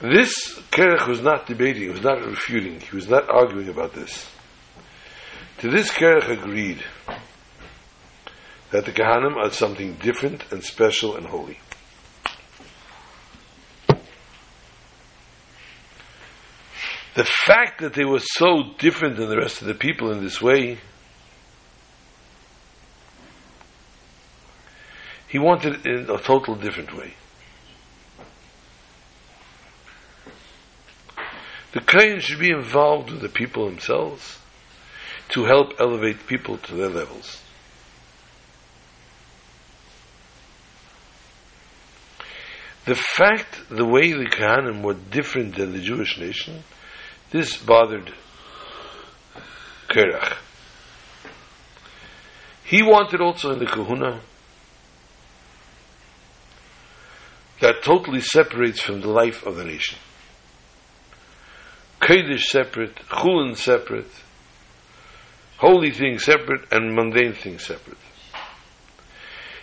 This 0.00 0.58
Kerech 0.70 1.06
was 1.08 1.20
not 1.20 1.46
debating, 1.46 1.82
he 1.82 1.88
was 1.88 2.02
not 2.02 2.24
refuting, 2.24 2.80
he 2.80 2.94
was 2.94 3.08
not 3.08 3.28
arguing 3.30 3.68
about 3.68 3.94
this. 3.94 4.30
To 5.60 5.70
this 5.70 5.90
Kerech 5.90 6.28
agreed 6.28 6.84
that 8.70 8.84
the 8.84 8.92
Kahanim 8.92 9.36
are 9.36 9.50
something 9.50 9.94
different 9.94 10.44
and 10.52 10.62
special 10.62 11.16
and 11.16 11.26
holy. 11.26 11.58
The 17.14 17.24
fact 17.24 17.80
that 17.80 17.94
they 17.94 18.04
were 18.04 18.20
so 18.20 18.74
different 18.78 19.16
than 19.16 19.30
the 19.30 19.38
rest 19.38 19.62
of 19.62 19.66
the 19.66 19.74
people 19.74 20.12
in 20.12 20.22
this 20.22 20.42
way, 20.42 20.76
he 25.26 25.38
wanted 25.38 25.76
it 25.76 25.86
in 25.86 26.10
a 26.10 26.18
total 26.18 26.54
different 26.54 26.94
way. 26.94 27.14
The 31.72 31.80
Kohen 31.80 32.20
should 32.20 32.40
be 32.40 32.50
involved 32.50 33.10
with 33.10 33.22
the 33.22 33.30
people 33.30 33.64
themselves 33.64 34.38
to 35.30 35.44
help 35.44 35.72
elevate 35.78 36.26
people 36.26 36.58
to 36.58 36.74
their 36.74 36.88
levels. 36.88 37.42
The 42.84 42.94
fact, 42.94 43.68
the 43.68 43.84
way 43.84 44.12
the 44.12 44.26
Kohanim 44.26 44.82
were 44.82 44.94
different 44.94 45.56
than 45.56 45.72
the 45.72 45.80
Jewish 45.80 46.18
nation, 46.18 46.62
this 47.32 47.56
bothered 47.56 48.14
Kerach. 49.88 50.36
He 52.64 52.82
wanted 52.82 53.20
also 53.20 53.52
in 53.52 53.58
the 53.58 53.66
Kahuna 53.66 54.20
that 57.60 57.82
totally 57.82 58.20
separates 58.20 58.80
from 58.80 59.00
the 59.00 59.08
life 59.08 59.44
of 59.44 59.56
the 59.56 59.64
nation. 59.64 59.98
Kodesh 62.00 62.42
separate, 62.42 62.94
Chulin 63.08 63.56
separate, 63.56 64.10
holy 65.58 65.90
things 65.90 66.24
separate, 66.24 66.72
and 66.72 66.94
mundane 66.94 67.32
things 67.32 67.64
separate. 67.64 67.98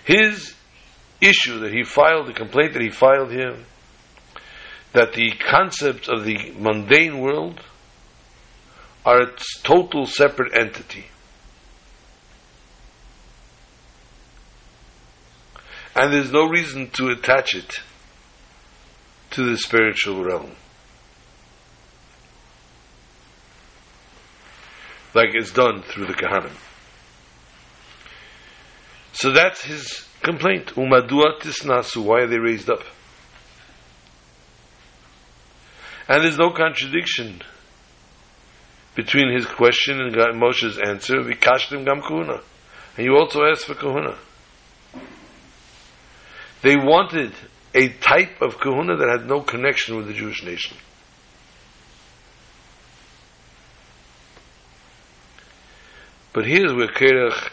His 0.06 0.54
issue 1.22 1.60
that 1.60 1.74
he 1.74 1.84
filed, 1.84 2.28
the 2.28 2.34
complaint 2.34 2.74
that 2.74 2.82
he 2.82 2.90
filed 2.90 3.32
here, 3.32 3.58
that 4.94 5.14
the 5.14 5.32
concepts 5.50 6.08
of 6.08 6.24
the 6.24 6.52
mundane 6.58 7.20
world 7.20 7.62
are 9.06 9.22
a 9.22 9.32
total 9.64 10.06
separate 10.06 10.56
entity. 10.56 11.06
And 15.96 16.12
there's 16.12 16.32
no 16.32 16.48
reason 16.48 16.90
to 16.92 17.10
attach 17.10 17.56
it 17.56 17.80
to 19.32 19.44
the 19.44 19.58
spiritual 19.58 20.24
realm. 20.24 20.52
Like 25.14 25.30
it's 25.34 25.52
done 25.52 25.84
through 25.84 26.08
the 26.08 26.14
Kahanim. 26.14 26.56
So 29.14 29.32
that's 29.32 29.64
his 29.64 30.08
complaint. 30.22 30.68
Umadua 30.76 31.40
tisnasu, 31.40 32.04
why 32.04 32.22
are 32.22 32.28
they 32.28 32.40
raised 32.40 32.70
up? 32.70 32.84
And 36.08 36.24
there's 36.24 36.38
no 36.38 36.50
contradiction 36.52 37.42
between 38.96 39.32
his 39.32 39.46
question 39.46 40.02
and 40.02 40.16
Moshe's 40.40 40.80
answer. 40.80 41.16
Vikashtim 41.18 41.86
gam 41.86 42.02
kahuna. 42.02 42.42
And 42.98 43.06
you 43.06 43.16
also 43.16 43.44
asked 43.44 43.66
for 43.66 43.76
kahuna. 43.76 44.18
They 46.62 46.76
wanted 46.76 47.34
a 47.74 47.90
type 47.90 48.42
of 48.42 48.60
kahuna 48.60 48.98
that 48.98 49.20
had 49.20 49.28
no 49.28 49.42
connection 49.42 49.98
with 49.98 50.08
the 50.08 50.14
Jewish 50.14 50.44
nation. 50.44 50.78
But 56.34 56.48
here's 56.48 56.74
where 56.74 56.88
Kerach 56.88 57.52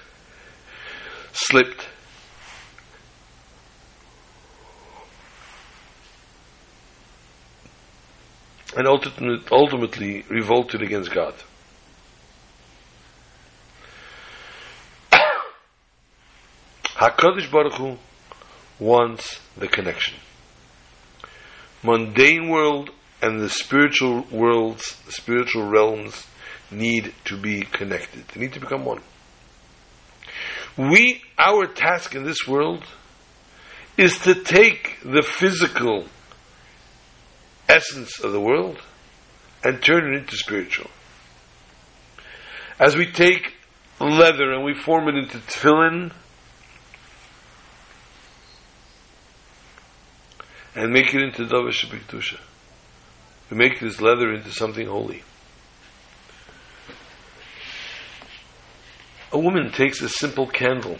slipped. 1.32 1.86
And 8.74 8.86
ultimately 8.86 10.24
revolted 10.30 10.80
against 10.80 11.12
God. 11.12 11.34
HaKadosh 16.84 17.50
Baruch 17.50 17.74
Hu 17.74 17.98
wants 18.78 19.40
the 19.56 19.68
connection. 19.68 20.14
Mundane 21.82 22.48
world 22.48 22.90
and 23.20 23.40
the 23.40 23.50
spiritual 23.50 24.22
worlds, 24.30 24.96
spiritual 25.08 25.68
realms 25.68 26.26
need 26.70 27.12
to 27.26 27.36
be 27.36 27.62
connected. 27.62 28.26
They 28.28 28.40
need 28.40 28.52
to 28.54 28.60
become 28.60 28.84
one. 28.84 29.02
We, 30.76 31.22
our 31.38 31.66
task 31.66 32.14
in 32.14 32.24
this 32.24 32.46
world 32.46 32.84
is 33.96 34.18
to 34.20 34.34
take 34.34 34.98
the 35.04 35.22
physical 35.22 36.06
essence 37.68 38.20
of 38.20 38.32
the 38.32 38.40
world 38.40 38.78
and 39.62 39.82
turn 39.82 40.12
it 40.12 40.18
into 40.18 40.36
spiritual. 40.36 40.90
As 42.78 42.96
we 42.96 43.06
take 43.06 43.54
leather 44.00 44.52
and 44.52 44.64
we 44.64 44.74
form 44.74 45.08
it 45.08 45.16
into 45.16 45.38
tefillin 45.38 46.12
and 50.74 50.92
make 50.92 51.14
it 51.14 51.20
into 51.20 51.44
davar 51.44 51.70
shebikdusha. 51.70 52.38
We 53.50 53.56
make 53.56 53.80
this 53.80 54.00
leather 54.00 54.32
into 54.32 54.50
something 54.52 54.86
holy. 54.86 55.22
Woman 59.40 59.72
takes 59.72 60.00
a 60.02 60.08
simple 60.08 60.46
candle 60.46 60.98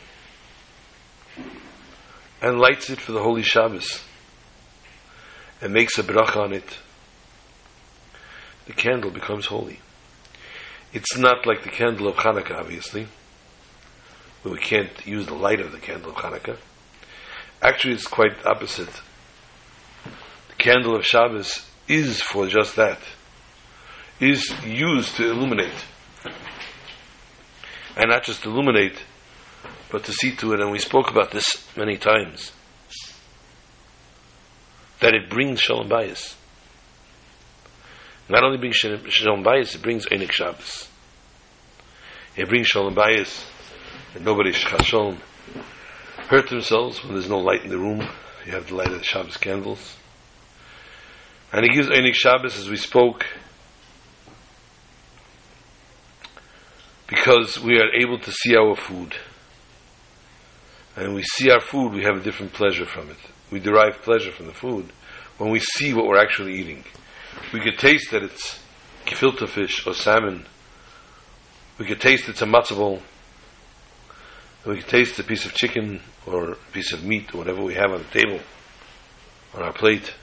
and 2.42 2.58
lights 2.58 2.90
it 2.90 3.00
for 3.00 3.12
the 3.12 3.22
Holy 3.22 3.42
Shabbos 3.42 4.02
and 5.60 5.72
makes 5.72 5.98
a 5.98 6.02
bracha 6.02 6.36
on 6.36 6.52
it. 6.52 6.78
The 8.66 8.72
candle 8.72 9.10
becomes 9.10 9.46
holy. 9.46 9.80
It's 10.92 11.16
not 11.16 11.46
like 11.46 11.62
the 11.62 11.70
candle 11.70 12.08
of 12.08 12.16
Hanukkah, 12.16 12.58
obviously, 12.58 13.06
where 14.42 14.54
we 14.54 14.60
can't 14.60 15.06
use 15.06 15.26
the 15.26 15.34
light 15.34 15.60
of 15.60 15.72
the 15.72 15.78
candle 15.78 16.10
of 16.10 16.16
Hanukkah. 16.16 16.56
Actually, 17.62 17.94
it's 17.94 18.06
quite 18.06 18.44
opposite. 18.46 19.00
The 20.48 20.54
candle 20.56 20.96
of 20.96 21.04
Shabbos 21.04 21.66
is 21.86 22.22
for 22.22 22.46
just 22.46 22.76
that, 22.76 22.98
is 24.18 24.52
used 24.64 25.16
to 25.16 25.30
illuminate 25.30 25.84
and 27.96 28.10
not 28.10 28.24
just 28.24 28.44
illuminate, 28.44 29.02
but 29.90 30.04
to 30.04 30.12
see 30.12 30.34
to 30.36 30.52
it. 30.52 30.60
And 30.60 30.70
we 30.70 30.78
spoke 30.78 31.10
about 31.10 31.30
this 31.30 31.66
many 31.76 31.96
times 31.96 32.52
that 35.00 35.14
it 35.14 35.30
brings 35.30 35.60
shalom 35.60 35.88
bayis. 35.88 36.34
Not 38.28 38.44
only 38.44 38.58
brings 38.58 38.76
shalom 38.76 39.42
bayis, 39.42 39.74
it 39.74 39.82
brings 39.82 40.06
enik 40.06 40.30
Shabbos. 40.30 40.88
It 42.36 42.48
brings 42.48 42.68
shalom 42.68 42.94
bayis, 42.94 43.44
and 44.14 44.24
nobody 44.24 44.52
shalom 44.52 45.18
hurt 46.28 46.48
themselves 46.48 47.02
when 47.02 47.14
there's 47.14 47.28
no 47.28 47.38
light 47.38 47.64
in 47.64 47.70
the 47.70 47.78
room. 47.78 48.06
You 48.46 48.52
have 48.52 48.68
the 48.68 48.76
light 48.76 48.92
of 48.92 48.98
the 48.98 49.04
Shabbos 49.04 49.36
candles. 49.36 49.96
And 51.52 51.64
it 51.64 51.72
gives 51.72 51.88
enik 51.88 52.14
Shabbos, 52.14 52.56
as 52.56 52.70
we 52.70 52.76
spoke, 52.76 53.26
because 57.10 57.60
we 57.60 57.78
are 57.78 57.92
able 57.92 58.18
to 58.20 58.32
see 58.32 58.56
our 58.56 58.76
food. 58.76 59.16
And 60.96 61.08
when 61.08 61.14
we 61.16 61.24
see 61.24 61.50
our 61.50 61.60
food, 61.60 61.92
we 61.92 62.04
have 62.04 62.16
a 62.16 62.22
different 62.22 62.52
pleasure 62.52 62.86
from 62.86 63.10
it. 63.10 63.18
We 63.50 63.58
derive 63.58 64.00
pleasure 64.02 64.30
from 64.30 64.46
the 64.46 64.54
food 64.54 64.92
when 65.36 65.50
we 65.50 65.58
see 65.58 65.92
what 65.92 66.06
we're 66.06 66.22
actually 66.22 66.54
eating. 66.54 66.84
We 67.52 67.60
could 67.60 67.78
taste 67.78 68.12
that 68.12 68.22
it's 68.22 68.60
gefilte 69.06 69.48
fish 69.48 69.86
or 69.86 69.94
salmon. 69.94 70.46
We 71.78 71.86
could 71.86 72.00
taste 72.00 72.28
it's 72.28 72.42
a 72.42 72.46
matzah 72.46 72.76
bowl. 72.76 73.02
We 74.64 74.76
could 74.76 74.88
taste 74.88 75.18
a 75.18 75.24
piece 75.24 75.44
of 75.44 75.54
chicken 75.54 76.00
or 76.26 76.52
a 76.52 76.56
piece 76.72 76.92
of 76.92 77.02
meat 77.02 77.34
or 77.34 77.38
whatever 77.38 77.62
we 77.62 77.74
have 77.74 77.90
on 77.92 78.04
the 78.04 78.20
table, 78.20 78.40
on 79.54 79.62
our 79.62 79.72
plate. 79.72 80.14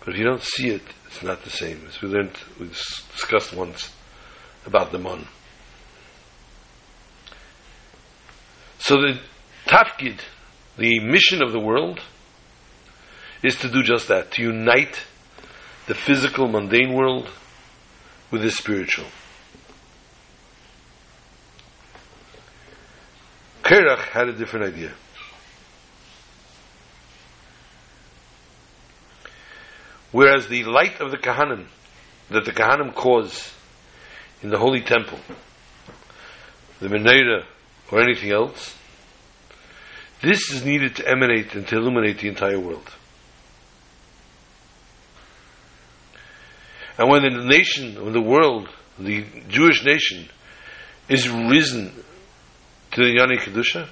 But 0.00 0.14
if 0.14 0.18
you 0.18 0.24
don't 0.24 0.42
see 0.42 0.70
it, 0.70 0.82
It's 1.06 1.22
not 1.22 1.44
the 1.44 1.50
same. 1.50 1.84
As 1.86 2.00
we 2.00 2.08
learned, 2.08 2.38
we 2.58 2.68
discussed 2.68 3.52
once 3.52 3.90
about 4.66 4.92
the 4.92 4.98
moon. 4.98 5.26
So 8.78 8.96
the 8.96 9.20
tafkid, 9.66 10.18
the 10.76 11.00
mission 11.00 11.42
of 11.42 11.52
the 11.52 11.60
world, 11.60 12.00
is 13.42 13.56
to 13.56 13.68
do 13.68 13.82
just 13.82 14.08
that, 14.08 14.32
to 14.32 14.42
unite 14.42 15.00
the 15.86 15.94
physical, 15.94 16.48
mundane 16.48 16.92
world 16.92 17.28
with 18.30 18.42
the 18.42 18.50
spiritual. 18.50 19.06
Kerach 23.62 24.08
had 24.08 24.28
a 24.28 24.32
different 24.32 24.74
idea. 24.74 24.92
Whereas 30.10 30.48
the 30.48 30.64
light 30.64 31.00
of 31.00 31.10
the 31.10 31.16
Kahanim, 31.16 31.66
that 32.30 32.44
the 32.44 32.52
Kahanim 32.52 32.94
cause 32.94 33.54
in 34.42 34.50
the 34.50 34.58
Holy 34.58 34.80
Temple, 34.80 35.18
the 36.80 36.88
Menorah, 36.88 37.44
or 37.90 38.00
anything 38.00 38.32
else, 38.32 38.76
this 40.20 40.50
is 40.50 40.64
needed 40.64 40.96
to 40.96 41.08
emanate 41.08 41.54
and 41.54 41.66
to 41.68 41.76
illuminate 41.76 42.18
the 42.18 42.28
entire 42.28 42.58
world. 42.58 42.88
And 46.98 47.10
when 47.10 47.22
the 47.22 47.44
nation, 47.44 48.02
when 48.02 48.12
the 48.12 48.20
world, 48.20 48.68
the 48.98 49.24
Jewish 49.48 49.84
nation, 49.84 50.28
is 51.08 51.28
risen 51.28 51.92
to 52.92 53.02
the 53.02 53.18
Yani 53.18 53.38
Kedusha, 53.38 53.88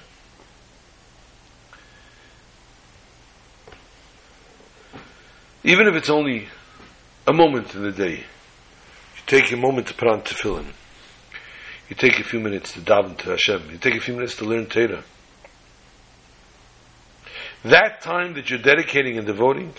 even 5.63 5.87
if 5.87 5.95
it's 5.95 6.09
only 6.09 6.47
a 7.27 7.33
moment 7.33 7.75
in 7.75 7.83
the 7.83 7.91
day, 7.91 8.23
take 9.31 9.49
a 9.53 9.55
moment 9.55 9.87
to 9.87 9.93
put 9.93 10.09
on 10.09 10.21
tefillin, 10.21 10.65
you 11.87 11.95
take 11.95 12.19
a 12.19 12.23
few 12.23 12.39
minutes 12.41 12.73
to 12.73 12.81
daven 12.81 13.17
to 13.17 13.29
Hashem, 13.29 13.71
you 13.71 13.77
take 13.77 13.95
a 13.95 14.01
few 14.01 14.13
minutes 14.13 14.35
to 14.37 14.45
learn 14.45 14.65
Torah. 14.65 15.05
That 17.63 18.01
time 18.01 18.33
that 18.33 18.49
you're 18.49 18.59
dedicating 18.59 19.17
and 19.17 19.25
devoting, 19.25 19.73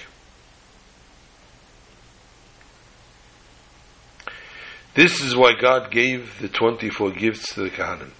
this 4.95 5.21
is 5.21 5.37
why 5.37 5.53
God 5.61 5.91
gave 5.91 6.41
the 6.41 6.49
24 6.49 7.11
gifts 7.11 7.55
to 7.55 7.65
the 7.65 7.71
Kahanim. 7.71 8.13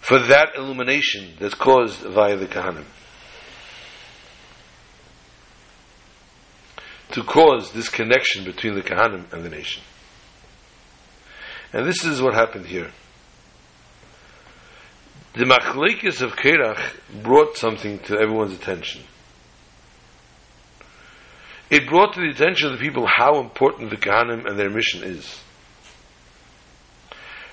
For 0.00 0.20
that 0.20 0.54
illumination 0.56 1.34
that's 1.40 1.54
caused 1.54 2.02
via 2.02 2.36
the 2.36 2.46
Kahanim. 2.46 2.84
To 7.16 7.22
cause 7.22 7.72
this 7.72 7.88
connection 7.88 8.44
between 8.44 8.74
the 8.74 8.82
Kahanim 8.82 9.32
and 9.32 9.42
the 9.42 9.48
nation. 9.48 9.82
And 11.72 11.86
this 11.86 12.04
is 12.04 12.20
what 12.20 12.34
happened 12.34 12.66
here. 12.66 12.90
The 15.32 15.46
Machlekes 15.46 16.20
of 16.20 16.36
Kerach 16.36 16.78
brought 17.22 17.56
something 17.56 18.00
to 18.00 18.18
everyone's 18.18 18.52
attention. 18.52 19.00
It 21.70 21.88
brought 21.88 22.12
to 22.14 22.20
the 22.20 22.28
attention 22.28 22.70
of 22.70 22.78
the 22.78 22.84
people 22.84 23.06
how 23.06 23.40
important 23.40 23.88
the 23.88 23.96
Kahanim 23.96 24.46
and 24.46 24.58
their 24.58 24.68
mission 24.68 25.02
is. 25.02 25.40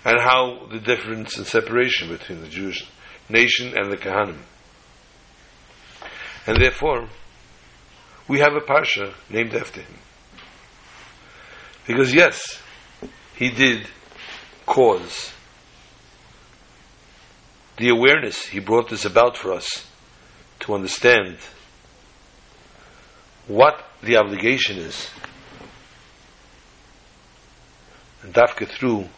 And 0.04 0.20
how 0.20 0.68
the 0.70 0.80
difference 0.80 1.38
and 1.38 1.48
separation 1.48 2.10
between 2.10 2.42
the 2.42 2.50
Jewish 2.50 2.86
nation 3.30 3.78
and 3.78 3.90
the 3.90 3.98
Kahanim. 3.98 4.40
And 6.48 6.62
therefore, 6.62 7.08
we 8.28 8.40
have 8.40 8.54
a 8.54 8.62
parsha 8.62 9.14
named 9.30 9.54
after 9.54 9.82
him. 9.82 9.94
Because 11.86 12.14
yes, 12.14 12.62
he 13.36 13.50
did 13.50 13.88
cause 14.66 15.34
the 17.78 17.90
awareness, 17.90 18.46
he 18.46 18.60
brought 18.60 18.90
this 18.90 19.06
about 19.06 19.36
for 19.36 19.52
us 19.52 19.88
to 20.62 20.74
understand 20.74 21.38
what 23.48 23.84
the 24.02 24.18
obligation 24.18 24.78
is. 24.78 25.10
And 28.22 28.34
Dafka 28.34 28.68
through 28.68 29.10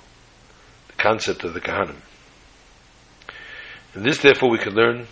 the 0.87 0.93
concept 0.93 1.43
of 1.43 1.53
the 1.53 1.61
Kahanim. 1.61 1.97
And 3.93 4.03
this 4.03 4.19
therefore 4.19 4.49
we 4.49 4.57
can 4.57 4.73
learn 4.73 5.07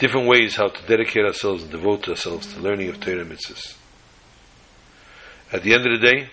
different 0.00 0.26
ways 0.26 0.56
how 0.56 0.68
to 0.68 0.86
dedicate 0.86 1.26
ourselves 1.26 1.62
and 1.62 1.70
devote 1.70 2.08
ourselves 2.08 2.52
to 2.52 2.60
learning 2.60 2.88
of 2.88 2.98
Torah 2.98 3.24
mitzvahs. 3.24 3.76
At 5.52 5.62
the 5.62 5.74
end 5.74 5.86
of 5.86 6.00
the 6.00 6.06
day, 6.06 6.30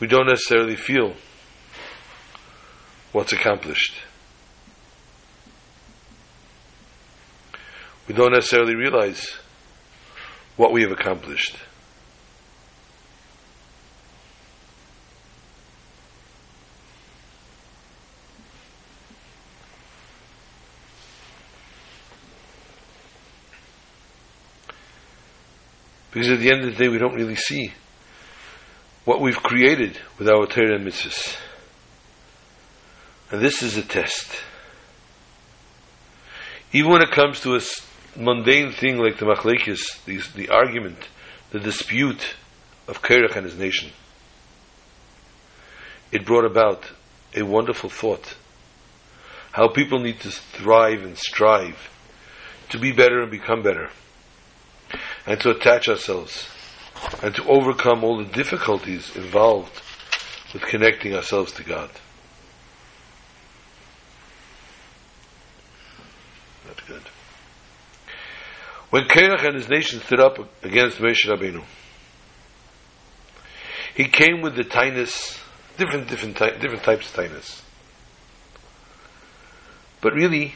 we 0.00 0.08
don't 0.08 0.26
necessarily 0.26 0.74
feel 0.74 1.14
what's 3.12 3.32
accomplished. 3.32 3.94
We 8.08 8.14
don't 8.14 8.32
necessarily 8.32 8.74
realize 8.74 9.38
what 10.56 10.72
we 10.72 10.82
have 10.82 10.90
accomplished. 10.90 11.56
Because 26.16 26.30
at 26.30 26.38
the 26.38 26.50
end 26.50 26.64
of 26.64 26.72
the 26.74 26.82
day, 26.82 26.88
we 26.88 26.96
don't 26.96 27.14
really 27.14 27.36
see 27.36 27.74
what 29.04 29.20
we've 29.20 29.36
created 29.36 29.98
with 30.18 30.30
our 30.30 30.46
Torah 30.46 30.76
and 30.76 30.86
mitzvahs. 30.86 31.36
And 33.30 33.42
this 33.42 33.62
is 33.62 33.76
a 33.76 33.82
test. 33.82 34.26
Even 36.72 36.92
when 36.92 37.02
it 37.02 37.10
comes 37.10 37.40
to 37.40 37.56
a 37.56 37.60
mundane 38.18 38.72
thing 38.72 38.96
like 38.96 39.18
the 39.18 39.26
machlekes, 39.26 40.02
the, 40.06 40.22
the 40.34 40.48
argument, 40.48 40.96
the 41.50 41.60
dispute 41.60 42.34
of 42.88 43.02
Kerach 43.02 43.36
and 43.36 43.44
his 43.44 43.58
nation, 43.58 43.90
it 46.12 46.24
brought 46.24 46.46
about 46.46 46.92
a 47.34 47.42
wonderful 47.42 47.90
thought. 47.90 48.36
How 49.52 49.68
people 49.68 49.98
need 49.98 50.20
to 50.20 50.30
thrive 50.30 51.02
and 51.02 51.18
strive 51.18 51.90
to 52.70 52.78
be 52.78 52.92
better 52.92 53.20
and 53.20 53.30
become 53.30 53.62
better 53.62 53.90
and 55.26 55.40
to 55.40 55.50
attach 55.50 55.88
ourselves 55.88 56.48
and 57.22 57.34
to 57.34 57.44
overcome 57.44 58.04
all 58.04 58.18
the 58.18 58.32
difficulties 58.32 59.14
involved 59.16 59.82
with 60.52 60.62
connecting 60.62 61.14
ourselves 61.14 61.52
to 61.52 61.64
God. 61.64 61.90
That's 66.66 66.80
good. 66.82 67.02
When 68.90 69.04
Kerach 69.04 69.44
and 69.44 69.56
his 69.56 69.68
nation 69.68 70.00
stood 70.00 70.20
up 70.20 70.38
against 70.64 70.98
Moshe 70.98 71.26
Rabbeinu, 71.26 71.64
he 73.94 74.04
came 74.04 74.42
with 74.42 74.54
the 74.56 74.64
tinus, 74.64 75.38
different, 75.76 76.08
different, 76.08 76.38
different 76.38 76.82
types 76.82 77.08
of 77.08 77.24
tinus. 77.24 77.62
But 80.00 80.12
really, 80.12 80.54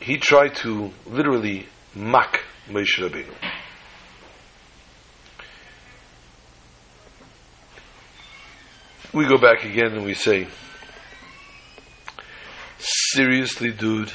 he 0.00 0.18
tried 0.18 0.56
to 0.56 0.90
literally 1.06 1.66
mock 1.94 2.40
Moshe 2.68 2.98
Rabbeinu. 2.98 3.34
We 9.18 9.26
go 9.26 9.36
back 9.36 9.64
again 9.64 9.94
and 9.94 10.04
we 10.04 10.14
say, 10.14 10.46
seriously, 12.78 13.72
dude, 13.72 14.12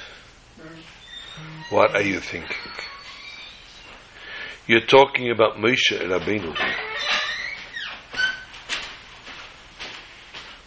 what 1.70 1.94
are 1.94 2.02
you 2.02 2.22
thinking? 2.22 2.56
You're 4.66 4.86
talking 4.86 5.30
about 5.30 5.58
Moshe 5.58 5.92
Rabbeinu. 5.92 6.56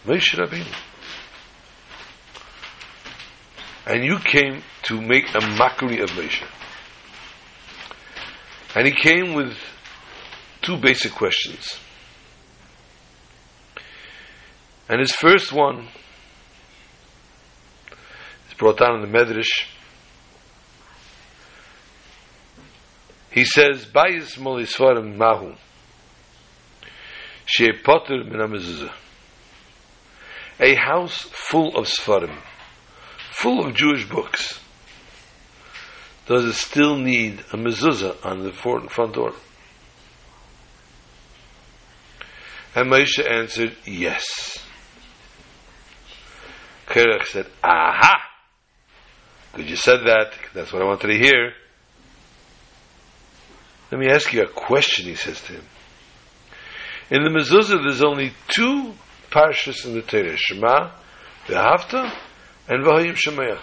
Moshe 0.05 0.35
Rabbeinu. 0.35 0.75
And 3.87 4.05
you 4.05 4.19
came 4.19 4.61
to 4.83 5.01
make 5.01 5.33
a 5.33 5.41
mockery 5.57 5.99
of 6.01 6.11
Moshe. 6.11 6.43
And 8.75 8.85
he 8.85 8.93
came 8.93 9.33
with 9.33 9.57
two 10.61 10.77
basic 10.77 11.13
questions. 11.13 11.79
And 14.89 14.99
his 14.99 15.11
first 15.11 15.51
one 15.51 15.87
is 18.47 18.53
brought 18.57 18.77
down 18.77 19.01
in 19.01 19.11
the 19.11 19.17
Medrash. 19.17 19.67
He 23.31 23.43
says, 23.43 23.85
Bayis 23.85 24.37
molisvarim 24.37 25.17
mahu, 25.17 25.53
she 27.45 27.71
potter 27.71 28.23
min 28.23 28.89
A 30.59 30.75
house 30.75 31.21
full 31.21 31.77
of 31.77 31.87
svarim, 31.87 32.35
full 33.31 33.65
of 33.65 33.75
Jewish 33.75 34.09
books, 34.09 34.59
does 36.25 36.45
it 36.45 36.53
still 36.53 36.97
need 36.97 37.39
a 37.53 37.57
mezuzah 37.57 38.25
on 38.25 38.43
the 38.43 38.51
front 38.51 39.13
door? 39.13 39.33
And 42.75 42.91
Moshe 42.91 43.25
answered, 43.25 43.75
yes. 43.85 44.66
Kerech 46.87 47.25
said, 47.25 47.47
aha! 47.63 48.23
Good, 49.53 49.69
you 49.69 49.75
said 49.75 50.01
that. 50.05 50.33
That's 50.53 50.71
what 50.71 50.81
I 50.81 50.85
wanted 50.85 51.07
to 51.07 51.17
hear. 51.17 51.53
Let 53.91 53.99
me 53.99 54.09
ask 54.09 54.33
you 54.33 54.43
a 54.43 54.47
question, 54.47 55.05
he 55.05 55.15
says 55.15 55.41
to 55.41 55.53
him. 55.53 55.63
In 57.09 57.23
the 57.23 57.29
mezuzah, 57.29 57.83
there's 57.83 58.03
only 58.03 58.33
two 58.49 58.93
parshas 59.31 59.85
in 59.85 59.93
the 59.93 60.01
Torah, 60.01 60.35
Shema, 60.35 60.91
V'ahavta, 61.47 62.13
and 62.67 62.83
V'hayim 62.83 63.15
Shemaya. 63.15 63.59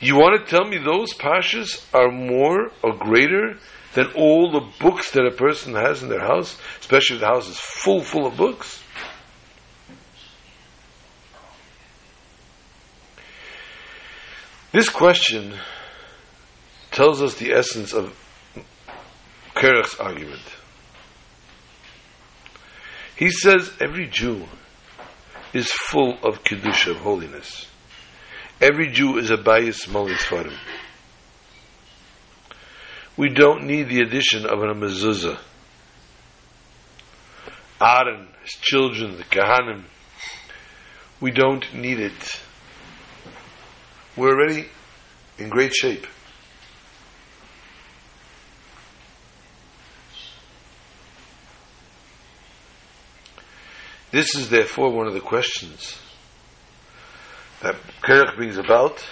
You 0.00 0.16
want 0.16 0.44
to 0.44 0.50
tell 0.50 0.64
me 0.66 0.78
those 0.78 1.12
parshas 1.14 1.84
are 1.92 2.10
more 2.10 2.70
or 2.82 2.96
greater 2.96 3.56
than 3.94 4.06
all 4.12 4.50
the 4.50 4.66
books 4.80 5.10
that 5.10 5.26
a 5.26 5.32
person 5.32 5.74
has 5.74 6.02
in 6.02 6.08
their 6.08 6.20
house, 6.20 6.58
especially 6.80 7.16
if 7.16 7.20
the 7.20 7.26
house 7.26 7.48
is 7.48 7.58
full, 7.58 8.00
full 8.00 8.26
of 8.26 8.36
books? 8.36 8.82
This 14.72 14.88
question 14.88 15.54
tells 16.92 17.20
us 17.22 17.34
the 17.34 17.52
essence 17.52 17.92
of 17.92 18.14
Kerech's 19.54 19.96
argument. 19.96 20.42
He 23.16 23.30
says 23.30 23.72
every 23.80 24.06
Jew 24.06 24.46
is 25.52 25.70
full 25.72 26.18
of 26.22 26.44
Kedusha, 26.44 26.92
of 26.92 26.98
holiness. 26.98 27.66
Every 28.60 28.92
Jew 28.92 29.18
is 29.18 29.30
a 29.30 29.36
bias 29.36 29.84
him. 29.84 30.58
We 33.16 33.28
don't 33.30 33.64
need 33.64 33.88
the 33.88 34.00
addition 34.00 34.46
of 34.46 34.62
an 34.62 34.80
mezuzah. 34.80 35.38
Aaron, 37.80 38.28
his 38.42 38.52
children, 38.52 39.16
the 39.16 39.24
Kahanim, 39.24 39.84
we 41.20 41.30
don't 41.30 41.74
need 41.74 41.98
it. 41.98 42.40
We're 44.20 44.34
already 44.34 44.66
in 45.38 45.48
great 45.48 45.72
shape. 45.72 46.06
This 54.10 54.34
is 54.34 54.50
therefore 54.50 54.90
one 54.90 55.06
of 55.06 55.14
the 55.14 55.20
questions 55.20 55.98
that 57.62 57.76
Kerech 58.02 58.36
brings 58.36 58.58
about 58.58 59.02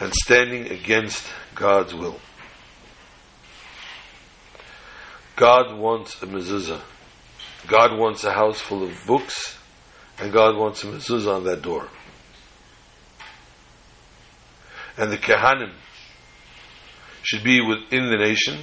and 0.00 0.14
standing 0.14 0.68
against 0.68 1.26
God's 1.54 1.92
will. 1.92 2.18
God 5.36 5.76
wants 5.76 6.22
a 6.22 6.26
mezuzah. 6.26 6.80
God 7.66 7.98
wants 7.98 8.24
a 8.24 8.32
house 8.32 8.58
full 8.58 8.84
of 8.84 8.98
books, 9.06 9.58
and 10.18 10.32
God 10.32 10.56
wants 10.56 10.82
a 10.82 10.86
mezuzah 10.86 11.36
on 11.36 11.44
that 11.44 11.60
door. 11.60 11.90
And 14.98 15.12
the 15.12 15.18
Kehanim 15.18 15.72
should 17.22 17.44
be 17.44 17.60
within 17.60 18.08
the 18.10 18.16
nation 18.16 18.60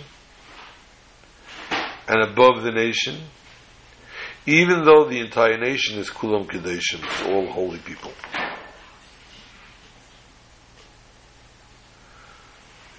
and 2.08 2.22
above 2.22 2.64
the 2.64 2.72
nation 2.72 3.18
even 4.46 4.84
though 4.84 5.06
the 5.06 5.20
entire 5.20 5.58
nation 5.58 5.98
is 5.98 6.10
Kulam 6.10 6.46
Kadeshim, 6.46 7.04
it's 7.04 7.24
all 7.24 7.48
holy 7.48 7.80
people. 7.80 8.12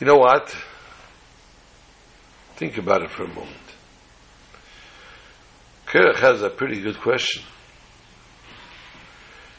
You 0.00 0.06
know 0.06 0.16
what? 0.16 0.56
Think 2.56 2.78
about 2.78 3.02
it 3.02 3.10
for 3.10 3.24
a 3.24 3.28
moment. 3.28 3.50
Kerech 5.86 6.16
has 6.16 6.42
a 6.42 6.48
pretty 6.48 6.80
good 6.80 6.98
question. 6.98 7.42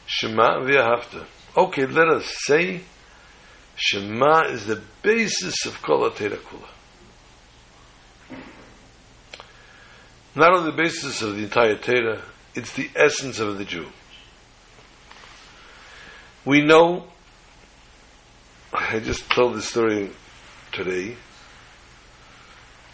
Shema 0.06 0.60
v'ahavta. 0.60 1.24
Okay, 1.56 1.86
let 1.86 2.08
us 2.08 2.34
say 2.46 2.82
Shema 3.76 4.48
is 4.48 4.66
the 4.66 4.82
basis 5.02 5.66
of 5.66 5.80
Kol 5.82 6.10
Kula. 6.10 6.68
not 10.36 10.52
on 10.52 10.64
the 10.64 10.72
basis 10.72 11.22
of 11.22 11.36
the 11.36 11.44
entire 11.44 11.76
Torah, 11.76 12.20
it's 12.54 12.72
the 12.74 12.90
essence 12.94 13.38
of 13.38 13.56
the 13.56 13.64
Jew. 13.64 13.86
We 16.44 16.62
know, 16.62 17.06
I 18.72 19.00
just 19.00 19.30
told 19.30 19.56
this 19.56 19.68
story 19.68 20.10
today, 20.72 21.16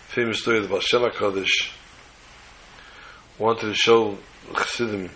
famous 0.09 0.41
story 0.41 0.59
of 0.59 0.65
the 0.65 0.69
Baal 0.69 0.81
Shem 0.81 1.03
HaKadosh, 1.03 1.73
wanted 3.39 3.67
to 3.67 3.75
show 3.75 4.19
Chassidim, 4.55 5.11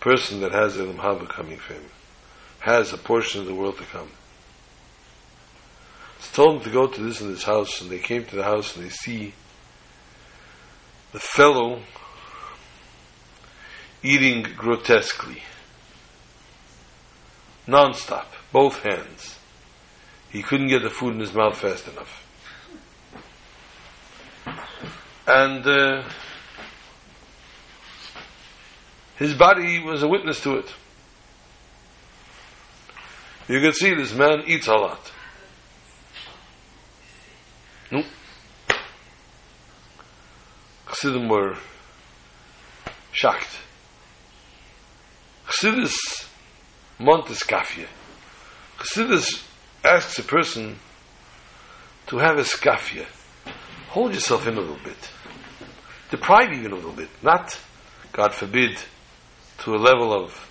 person 0.00 0.40
that 0.40 0.52
has 0.52 0.76
Olam 0.76 0.96
Haba 0.96 1.28
coming 1.28 1.58
for 1.58 1.74
him, 1.74 1.84
has 2.60 2.92
a 2.92 2.98
portion 2.98 3.40
of 3.40 3.46
the 3.46 3.54
world 3.54 3.78
to 3.78 3.84
come. 3.84 4.10
He 6.20 6.34
told 6.34 6.56
them 6.56 6.64
to 6.64 6.70
go 6.70 6.86
to 6.86 7.00
this 7.02 7.20
and 7.20 7.34
this 7.34 7.44
house, 7.44 7.80
and 7.80 7.90
they 7.90 7.98
came 7.98 8.24
to 8.24 8.36
the 8.36 8.42
house 8.42 8.76
and 8.76 8.84
they 8.84 8.90
see 8.90 9.34
the 11.12 11.20
fellow 11.20 11.80
eating 14.02 14.42
grotesquely, 14.56 15.42
non-stop, 17.66 18.32
both 18.52 18.82
hands. 18.82 19.38
He 20.30 20.42
couldn't 20.42 20.68
get 20.68 20.82
the 20.82 20.90
food 20.90 21.14
in 21.14 21.20
his 21.20 21.32
mouth 21.32 21.58
fast 21.58 21.88
enough. 21.88 22.24
And 25.26 25.66
uh, 25.66 26.08
his 29.16 29.34
body 29.34 29.82
was 29.82 30.02
a 30.02 30.08
witness 30.08 30.40
to 30.42 30.58
it. 30.58 30.72
You 33.48 33.60
can 33.60 33.72
see 33.72 33.94
this 33.94 34.12
man 34.14 34.42
eats 34.46 34.66
a 34.66 34.74
lot. 34.74 35.12
No. 37.90 38.02
Chassidim 40.88 41.28
were 41.28 41.56
shocked. 43.12 43.58
Chassidus 45.46 46.28
montes 46.98 47.42
kafia. 47.42 47.86
Chassidus 48.78 49.42
asks 49.82 50.18
a 50.18 50.22
person 50.22 50.78
to 52.08 52.18
have 52.18 52.36
a 52.36 52.42
skafia. 52.42 53.06
Hold 53.88 54.12
yourself 54.12 54.46
in 54.46 54.54
a 54.56 54.60
little 54.60 54.78
bit. 54.84 55.10
Deprive 56.10 56.52
even 56.52 56.72
a 56.72 56.74
little 56.74 56.92
bit. 56.92 57.08
Not, 57.22 57.58
God 58.12 58.34
forbid, 58.34 58.78
to 59.60 59.74
a 59.74 59.78
level 59.78 60.12
of 60.12 60.50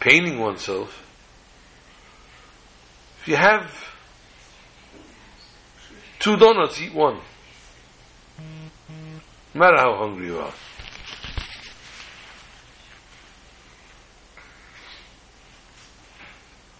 paining 0.00 0.38
oneself. 0.38 1.04
If 3.20 3.28
you 3.28 3.36
have 3.36 3.94
two 6.18 6.36
donuts, 6.36 6.80
eat 6.80 6.94
one. 6.94 7.18
No 9.54 9.60
matter 9.60 9.76
how 9.76 9.96
hungry 9.96 10.26
you 10.26 10.38
are. 10.38 10.52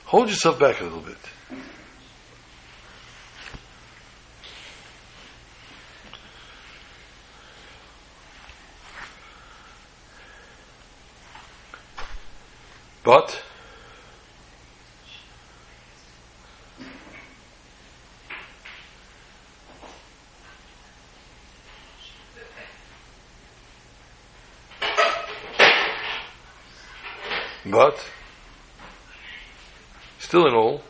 Hold 0.07 0.31
yourself 0.31 0.59
back 0.59 0.81
a 0.81 0.85
little 0.85 1.01
bit. 1.01 1.19
But 13.05 13.43
But, 27.67 28.05
still 30.21 30.47
in 30.47 30.55
all, 30.55 30.83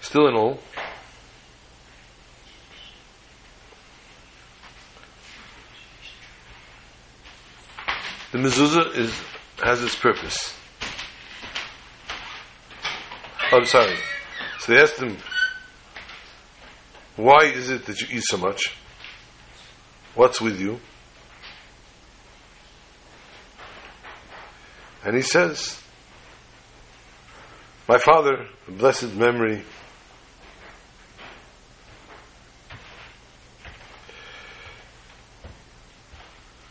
still 0.00 0.28
in 0.28 0.34
all, 0.34 0.60
the 8.30 8.38
mezuzah 8.38 8.94
is 8.96 9.12
has 9.62 9.82
its 9.82 9.96
purpose. 9.96 10.61
I'm 13.52 13.66
sorry. 13.66 13.96
So 14.60 14.72
they 14.72 14.80
asked 14.80 14.98
him, 14.98 15.16
why 17.16 17.44
is 17.44 17.68
it 17.68 17.84
that 17.86 18.00
you 18.00 18.06
eat 18.10 18.24
so 18.24 18.38
much? 18.38 18.74
What's 20.14 20.40
with 20.40 20.58
you? 20.58 20.80
And 25.04 25.14
he 25.14 25.22
says, 25.22 25.82
My 27.88 27.98
father, 27.98 28.46
blessed 28.68 29.14
memory, 29.14 29.62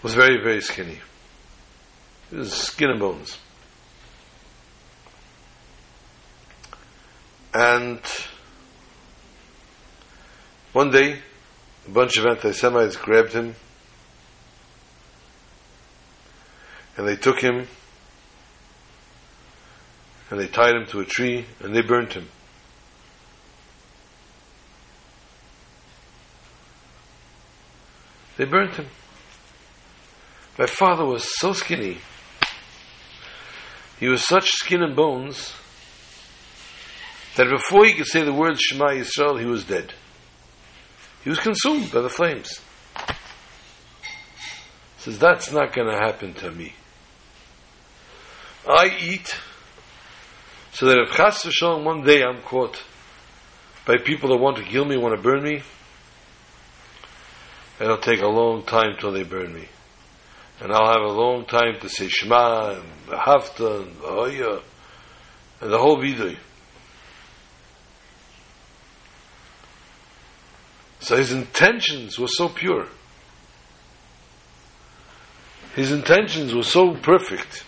was 0.01 0.15
very, 0.15 0.41
very 0.41 0.61
skinny. 0.61 0.97
He 2.31 2.37
was 2.37 2.53
skin 2.53 2.89
and 2.89 2.99
bones. 2.99 3.37
And 7.61 8.01
one 10.73 10.89
day, 10.89 11.19
a 11.85 11.91
bunch 11.91 12.17
of 12.17 12.25
anti 12.25 12.53
Semites 12.53 12.95
grabbed 12.95 13.33
him 13.33 13.53
and 16.97 17.07
they 17.07 17.15
took 17.15 17.39
him 17.39 17.67
and 20.31 20.39
they 20.39 20.47
tied 20.47 20.73
him 20.73 20.87
to 20.87 21.01
a 21.01 21.05
tree 21.05 21.45
and 21.59 21.75
they 21.75 21.83
burnt 21.83 22.13
him. 22.13 22.29
They 28.37 28.45
burnt 28.45 28.77
him. 28.77 28.87
My 30.57 30.65
father 30.65 31.05
was 31.05 31.37
so 31.37 31.53
skinny. 31.53 31.99
He 33.99 34.07
was 34.07 34.27
such 34.27 34.49
skin 34.49 34.81
and 34.81 34.95
bones 34.95 35.53
that 37.35 37.49
before 37.49 37.85
he 37.85 37.93
could 37.93 38.07
say 38.07 38.23
the 38.23 38.33
words 38.33 38.59
Shema 38.61 38.89
Yisrael, 38.89 39.39
he 39.39 39.45
was 39.45 39.63
dead. 39.63 39.93
He 41.23 41.29
was 41.29 41.39
consumed 41.39 41.91
by 41.91 42.01
the 42.01 42.09
flames. 42.09 42.59
He 44.97 45.03
says, 45.05 45.19
that's 45.19 45.51
not 45.51 45.73
going 45.73 45.87
to 45.87 45.95
happen 45.97 46.33
to 46.35 46.51
me. 46.51 46.73
I 48.67 48.95
eat 48.99 49.35
so 50.73 50.85
that 50.87 50.99
if 50.99 51.11
Chas 51.15 51.43
v'shalom 51.43 51.83
one 51.83 52.03
day 52.03 52.23
I'm 52.23 52.41
caught 52.41 52.81
by 53.85 53.97
people 53.97 54.29
that 54.29 54.37
want 54.37 54.57
to 54.57 54.63
kill 54.63 54.85
me, 54.85 54.97
want 54.97 55.15
to 55.15 55.21
burn 55.21 55.43
me, 55.43 55.61
it'll 57.79 57.97
take 57.97 58.21
a 58.21 58.27
long 58.27 58.63
time 58.63 58.95
till 58.99 59.11
they 59.11 59.23
burn 59.23 59.53
me. 59.53 59.67
And 60.59 60.71
I'll 60.71 60.91
have 60.91 61.01
a 61.01 61.13
long 61.13 61.45
time 61.45 61.79
to 61.81 61.89
say 61.89 62.07
Shema 62.07 62.75
and 62.75 62.83
Hafta 63.09 63.81
and 63.81 63.95
the 63.95 64.07
Hoya 64.07 64.61
and 65.61 65.71
the 65.71 65.77
whole 65.77 65.97
Vidui. 65.97 66.37
So 71.11 71.17
his 71.17 71.33
intentions 71.33 72.17
were 72.17 72.29
so 72.29 72.47
pure. 72.47 72.87
His 75.75 75.91
intentions 75.91 76.55
were 76.55 76.63
so 76.63 76.93
perfect. 76.93 77.65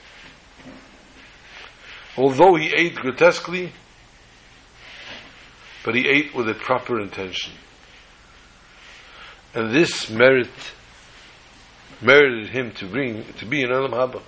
Although 2.16 2.56
he 2.56 2.72
ate 2.74 2.96
grotesquely, 2.96 3.74
but 5.84 5.94
he 5.94 6.08
ate 6.08 6.34
with 6.34 6.48
a 6.48 6.54
proper 6.54 7.02
intention. 7.02 7.52
And 9.54 9.76
this 9.76 10.10
merit 10.10 10.48
merited 12.02 12.48
him 12.48 12.72
to 12.76 12.86
bring 12.86 13.26
to 13.40 13.46
be 13.46 13.62
in 13.62 13.72
Olam 13.72 13.92
Haba. 13.92 14.22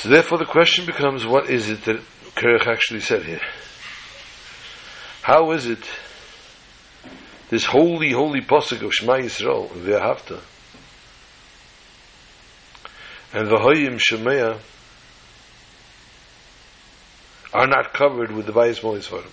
So 0.00 0.08
therefore 0.08 0.38
the 0.38 0.46
question 0.46 0.86
becomes, 0.86 1.26
what 1.26 1.50
is 1.50 1.68
it 1.68 1.84
that 1.84 2.00
Kerech 2.34 2.66
actually 2.66 3.00
said 3.00 3.22
here? 3.22 3.42
How 5.20 5.50
is 5.50 5.66
it 5.66 5.86
this 7.50 7.66
holy, 7.66 8.10
holy 8.12 8.40
posuk 8.40 8.80
of 8.80 8.94
Shema 8.94 9.16
Yisrael, 9.16 9.68
V'ahavta, 9.68 10.40
and 13.34 13.48
V'hoyim 13.48 14.00
Shemaya 14.00 14.58
are 17.52 17.66
not 17.66 17.92
covered 17.92 18.32
with 18.32 18.46
the 18.46 18.52
Vayis 18.52 18.80
Molis 18.80 19.06
Varim? 19.06 19.30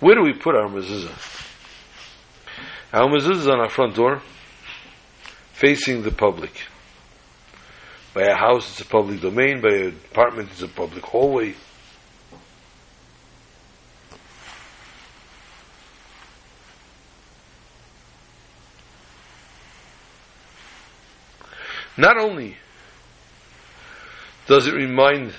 Where 0.00 0.16
do 0.16 0.22
we 0.22 0.32
put 0.32 0.56
our 0.56 0.68
mezuzah? 0.68 1.14
Our 2.92 3.08
mezuzah 3.08 3.36
is 3.36 3.46
on 3.46 3.60
our 3.60 3.70
front 3.70 3.94
door 3.94 4.20
facing 5.60 6.02
the 6.02 6.10
public. 6.10 6.62
By 8.14 8.22
a 8.22 8.34
house, 8.34 8.70
it's 8.70 8.80
a 8.80 8.86
public 8.86 9.20
domain. 9.20 9.60
By 9.60 9.74
an 9.74 10.00
apartment, 10.10 10.48
it's 10.52 10.62
a 10.62 10.68
public 10.68 11.04
hallway. 11.04 11.54
Not 21.98 22.16
only 22.16 22.56
does 24.46 24.66
it 24.66 24.72
remind 24.72 25.34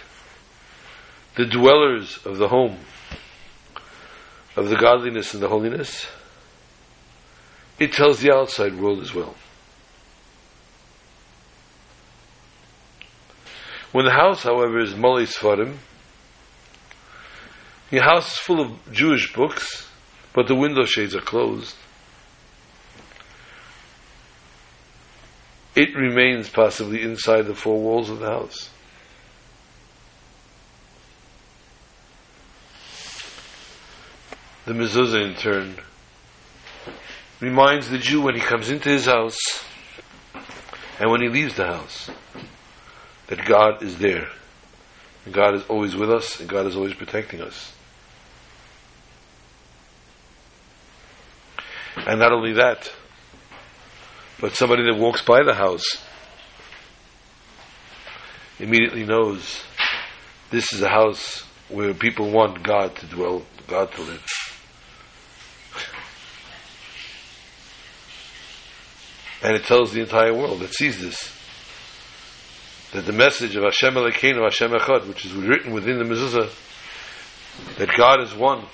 the 1.35 1.47
dwellers 1.47 2.19
of 2.23 2.37
the 2.37 2.47
home 2.47 2.77
of 4.55 4.69
the 4.69 4.75
godliness 4.75 5.33
and 5.33 5.41
the 5.41 5.49
holiness, 5.49 6.05
it 7.79 7.93
tells 7.93 8.19
the 8.19 8.31
outside 8.31 8.79
world 8.79 8.99
as 8.99 9.15
well. 9.15 9.35
When 13.91 14.05
the 14.05 14.11
house, 14.11 14.43
however, 14.43 14.79
is 14.79 14.95
Molly 14.95 15.25
Sfarim, 15.25 15.77
the 17.89 17.99
house 17.99 18.33
is 18.33 18.37
full 18.37 18.61
of 18.61 18.93
Jewish 18.93 19.33
books, 19.33 19.89
but 20.33 20.47
the 20.47 20.55
window 20.55 20.85
shades 20.85 21.13
are 21.13 21.21
closed. 21.21 21.75
It 25.75 25.95
remains 25.95 26.49
possibly 26.49 27.01
inside 27.01 27.43
the 27.43 27.55
four 27.55 27.79
walls 27.81 28.09
of 28.09 28.19
the 28.19 28.27
house. 28.27 28.69
The 34.65 34.73
mezuzah, 34.73 35.21
in 35.21 35.35
turn, 35.35 35.75
reminds 37.41 37.89
the 37.89 37.97
Jew 37.97 38.21
when 38.21 38.35
he 38.35 38.41
comes 38.41 38.69
into 38.69 38.89
his 38.89 39.05
house 39.05 39.37
and 40.99 41.11
when 41.11 41.21
he 41.21 41.27
leaves 41.27 41.55
the 41.55 41.65
house 41.65 42.09
that 43.31 43.45
God 43.45 43.81
is 43.81 43.97
there. 43.97 44.27
And 45.23 45.33
God 45.33 45.55
is 45.55 45.63
always 45.69 45.95
with 45.95 46.11
us, 46.11 46.41
and 46.41 46.49
God 46.49 46.67
is 46.67 46.75
always 46.75 46.93
protecting 46.93 47.39
us. 47.39 47.73
And 51.95 52.19
not 52.19 52.33
only 52.33 52.51
that, 52.53 52.91
but 54.41 54.57
somebody 54.57 54.83
that 54.83 54.99
walks 54.99 55.21
by 55.21 55.43
the 55.43 55.53
house 55.53 55.85
immediately 58.59 59.05
knows 59.05 59.63
this 60.49 60.73
is 60.73 60.81
a 60.81 60.89
house 60.89 61.45
where 61.69 61.93
people 61.93 62.31
want 62.31 62.61
God 62.63 62.97
to 62.97 63.05
dwell, 63.05 63.43
God 63.65 63.93
to 63.93 64.01
live. 64.01 64.25
And 69.41 69.55
it 69.55 69.63
tells 69.63 69.93
the 69.93 70.01
entire 70.01 70.33
world 70.33 70.59
that 70.59 70.73
sees 70.73 70.99
this 70.99 71.40
that 72.91 73.05
the 73.05 73.13
message 73.13 73.55
of 73.55 73.63
Hashem 73.63 73.93
Elokeinu, 73.93 74.43
Hashem 74.43 74.71
Echad, 74.71 75.07
which 75.07 75.25
is 75.25 75.33
written 75.33 75.71
within 75.71 75.97
the 75.97 76.03
mezuzah, 76.03 76.49
that 77.77 77.89
God 77.95 78.21
is 78.21 78.33
one, 78.35 78.65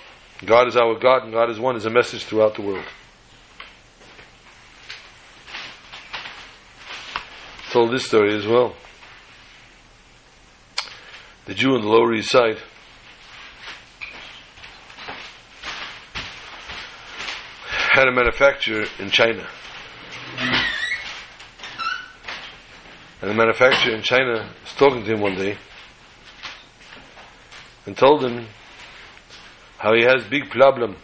God 0.45 0.67
is 0.67 0.75
our 0.75 0.97
God, 0.99 1.23
and 1.23 1.33
God 1.33 1.49
is 1.49 1.59
one, 1.59 1.75
is 1.75 1.85
a 1.85 1.89
message 1.89 2.23
throughout 2.25 2.55
the 2.55 2.61
world. 2.61 2.85
Told 7.71 7.91
this 7.91 8.05
story 8.05 8.35
as 8.35 8.47
well. 8.47 8.75
The 11.45 11.53
Jew 11.53 11.75
on 11.75 11.81
the 11.81 11.87
Lower 11.87 12.13
East 12.13 12.31
Side 12.31 12.57
had 17.91 18.07
a 18.07 18.11
manufacturer 18.11 18.85
in 18.99 19.09
China. 19.09 19.47
And 23.21 23.31
the 23.31 23.33
manufacturer 23.33 23.95
in 23.95 24.03
China 24.03 24.53
was 24.61 24.73
talking 24.73 25.03
to 25.03 25.13
him 25.13 25.21
one 25.21 25.35
day 25.35 25.57
and 27.85 27.97
told 27.97 28.23
him 28.23 28.47
how 29.77 29.93
he 29.93 30.03
has 30.03 30.23
big 30.25 30.49
problem. 30.51 30.95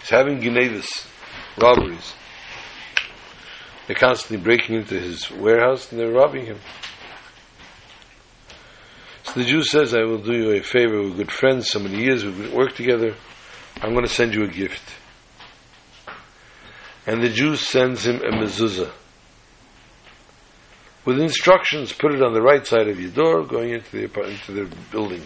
He's 0.00 0.10
having 0.10 0.40
Genevis, 0.40 1.08
robberies. 1.60 2.14
They're 3.86 3.96
constantly 3.96 4.44
breaking 4.44 4.76
into 4.76 4.98
his 4.98 5.30
warehouse 5.30 5.90
and 5.90 6.00
they're 6.00 6.12
robbing 6.12 6.46
him. 6.46 6.58
So 9.24 9.40
the 9.40 9.44
Jew 9.44 9.62
says, 9.62 9.94
I 9.94 10.02
will 10.02 10.18
do 10.18 10.32
you 10.32 10.52
a 10.52 10.62
favor. 10.62 11.02
We're 11.02 11.16
good 11.16 11.32
friends, 11.32 11.70
so 11.70 11.80
many 11.80 12.02
years, 12.02 12.24
we've 12.24 12.52
worked 12.52 12.76
together. 12.76 13.14
I'm 13.80 13.92
going 13.92 14.04
to 14.04 14.12
send 14.12 14.34
you 14.34 14.44
a 14.44 14.48
gift. 14.48 14.82
And 17.06 17.22
the 17.22 17.28
Jew 17.28 17.56
sends 17.56 18.06
him 18.06 18.16
a 18.16 18.30
mezuzah 18.30 18.92
with 21.04 21.20
instructions, 21.20 21.92
put 21.92 22.14
it 22.14 22.22
on 22.22 22.32
the 22.32 22.42
right 22.42 22.66
side 22.66 22.88
of 22.88 23.00
your 23.00 23.10
door 23.10 23.44
going 23.44 23.70
into 23.70 23.90
the, 23.90 24.22
into 24.22 24.52
the 24.52 24.76
building. 24.90 25.22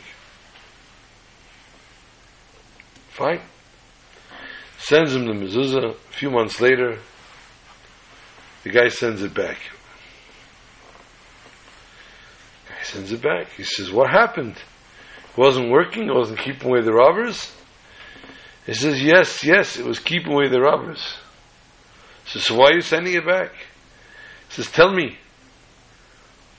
Fine. 3.11 3.41
Sends 4.79 5.15
him 5.15 5.27
the 5.27 5.33
mezuzah. 5.33 5.91
A 5.91 6.13
few 6.13 6.31
months 6.31 6.61
later, 6.61 6.99
the 8.63 8.71
guy 8.71 8.89
sends 8.89 9.23
it 9.23 9.35
back. 9.35 9.59
The 12.67 12.73
guy 12.73 12.83
sends 12.83 13.13
it 13.13 13.23
back. 13.23 13.51
He 13.53 13.65
says, 13.65 13.93
What 13.93 14.11
happened? 14.11 14.57
It 14.57 15.39
wasn't 15.39 15.71
working? 15.71 16.09
It 16.09 16.15
wasn't 16.15 16.39
keeping 16.39 16.69
away 16.69 16.81
the 16.81 16.93
robbers? 16.93 17.53
He 18.65 18.75
says, 18.75 19.03
Yes, 19.03 19.45
yes, 19.45 19.79
it 19.79 19.85
was 19.85 19.99
keeping 19.99 20.33
away 20.33 20.49
the 20.49 20.61
robbers. 20.61 21.17
He 22.27 22.33
says, 22.33 22.47
So 22.47 22.57
why 22.57 22.71
are 22.71 22.75
you 22.75 22.81
sending 22.83 23.15
it 23.15 23.25
back? 23.25 23.53
He 24.49 24.55
says, 24.55 24.71
Tell 24.71 24.93
me, 24.93 25.17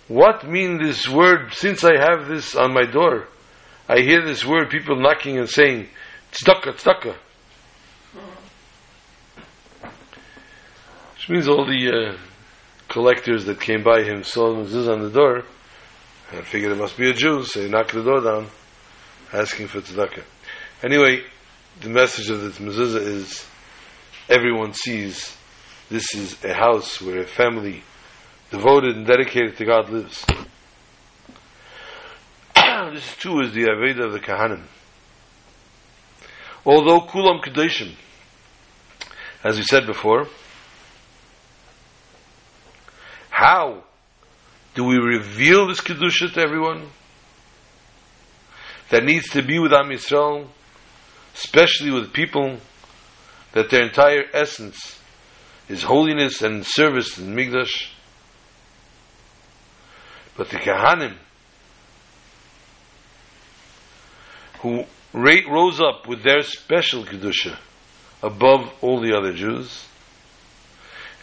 what 0.08 0.48
mean 0.48 0.82
this 0.82 1.08
word, 1.08 1.54
since 1.54 1.84
I 1.84 1.98
have 1.98 2.28
this 2.28 2.56
on 2.56 2.74
my 2.74 2.86
door, 2.86 3.28
I 3.90 4.00
hear 4.00 4.24
this 4.24 4.46
word, 4.46 4.70
people 4.70 4.96
knocking 4.96 5.38
and 5.38 5.50
saying, 5.50 5.90
tzedakah, 6.32 6.76
tzedakah. 6.76 7.16
Which 11.16 11.30
means 11.30 11.48
all 11.50 11.66
the 11.66 11.90
uh, 11.90 12.18
collectors 12.88 13.46
that 13.46 13.60
came 13.60 13.84
by 13.84 14.04
him 14.04 14.24
saw 14.24 14.56
mezuzah 14.56 14.94
on 14.94 15.02
the 15.02 15.10
door, 15.10 15.44
and 16.32 16.46
figured 16.46 16.72
it 16.72 16.78
must 16.78 16.98
be 16.98 17.10
a 17.10 17.14
Jew, 17.14 17.44
so 17.44 17.62
they 17.62 17.70
knocked 17.70 17.94
the 17.94 18.04
door 18.04 18.22
down, 18.22 18.48
asking 19.34 19.68
for 19.68 19.82
tzedakah. 19.82 20.24
Anyway, 20.84 21.24
the 21.82 21.90
message 21.90 22.30
of 22.30 22.40
this 22.40 22.60
mezuzah 22.60 23.02
is, 23.02 23.46
everyone 24.30 24.74
sees 24.74 25.36
this 25.90 26.14
is 26.14 26.44
a 26.44 26.54
house 26.54 27.02
where 27.02 27.20
a 27.20 27.26
family 27.26 27.82
devoted 28.52 28.96
and 28.96 29.08
dedicated 29.08 29.56
to 29.58 29.66
God 29.66 29.90
lives. 29.90 30.26
this 32.94 33.16
too 33.18 33.40
is 33.40 33.54
the 33.54 33.64
Aveda 33.64 34.06
of 34.06 34.14
the 34.14 34.20
Kahanim. 34.20 34.64
Although 36.66 37.02
Kulam 37.02 37.42
Kedoshim, 37.42 37.94
as 39.44 39.56
we 39.56 39.64
said 39.64 39.86
before, 39.86 40.28
how 43.30 43.84
do 44.76 44.84
we 44.84 44.98
reveal 44.98 45.68
this 45.68 45.80
Kedusha 45.80 46.34
to 46.34 46.42
everyone? 46.42 46.90
That 48.90 49.04
needs 49.04 49.30
to 49.30 49.42
be 49.42 49.60
with 49.60 49.74
Am 49.74 49.90
Yisrael, 49.90 50.48
especially 51.36 51.92
with 51.92 52.14
people 52.14 52.58
that 53.54 53.70
their 53.70 53.84
entire 53.84 54.24
essence 54.34 54.98
is 55.70 55.84
holiness 55.84 56.42
and 56.42 56.66
service 56.66 57.18
in 57.18 57.36
Migdash. 57.36 57.90
But 60.36 60.50
the 60.50 60.58
Kahanim, 60.58 61.16
who 64.60 64.86
rose 65.14 65.80
up 65.80 66.08
with 66.08 66.24
their 66.24 66.42
special 66.42 67.04
Kedusha 67.04 67.58
above 68.22 68.72
all 68.82 69.02
the 69.02 69.16
other 69.16 69.34
Jews, 69.34 69.86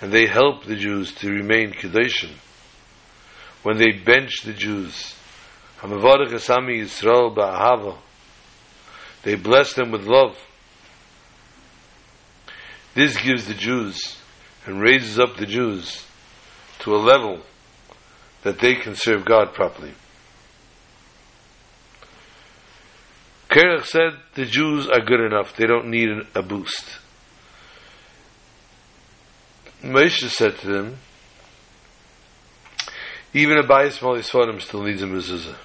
and 0.00 0.12
they 0.12 0.26
help 0.26 0.64
the 0.64 0.76
Jews 0.76 1.14
to 1.16 1.30
remain 1.30 1.72
Kedoshim, 1.72 2.32
when 3.62 3.78
they 3.78 3.92
bench 3.92 4.42
the 4.44 4.52
Jews, 4.52 5.14
Yisrael 5.80 7.34
ba'ahava, 7.34 7.96
they 9.22 9.36
bless 9.36 9.72
them 9.74 9.90
with 9.90 10.04
love. 10.04 10.36
This 12.94 13.16
gives 13.16 13.46
the 13.46 13.54
Jews 13.54 14.18
and 14.66 14.80
raises 14.80 15.18
up 15.18 15.36
the 15.36 15.46
Jews 15.46 16.06
to 16.80 16.94
a 16.94 16.98
level 16.98 17.40
that 18.42 18.60
they 18.60 18.74
can 18.74 18.94
serve 18.94 19.24
God 19.24 19.52
properly. 19.54 19.92
Kerach 23.48 23.86
said 23.86 24.14
the 24.34 24.44
Jews 24.44 24.88
are 24.88 25.00
good 25.00 25.20
enough, 25.20 25.56
they 25.56 25.66
don't 25.66 25.88
need 25.88 26.08
a 26.34 26.42
boost. 26.42 26.98
Moshe 29.82 30.28
said 30.30 30.58
to 30.58 30.66
them, 30.66 30.96
even 33.34 33.58
a 33.58 33.64
bias 33.64 33.98
Sfarim 33.98 34.60
still 34.60 34.82
needs 34.82 35.02
a 35.02 35.06
mezuzah. 35.06 35.56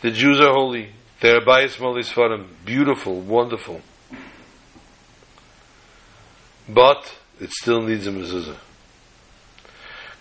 The 0.00 0.12
Jews 0.12 0.40
are 0.40 0.52
holy. 0.52 0.90
They're 1.20 1.38
a 1.38 1.44
bias 1.44 1.76
Sfarim, 1.76 2.46
beautiful, 2.64 3.20
wonderful. 3.20 3.80
But 6.68 7.17
it 7.40 7.50
still 7.52 7.82
needs 7.82 8.06
a 8.06 8.10
mezuzah. 8.10 8.56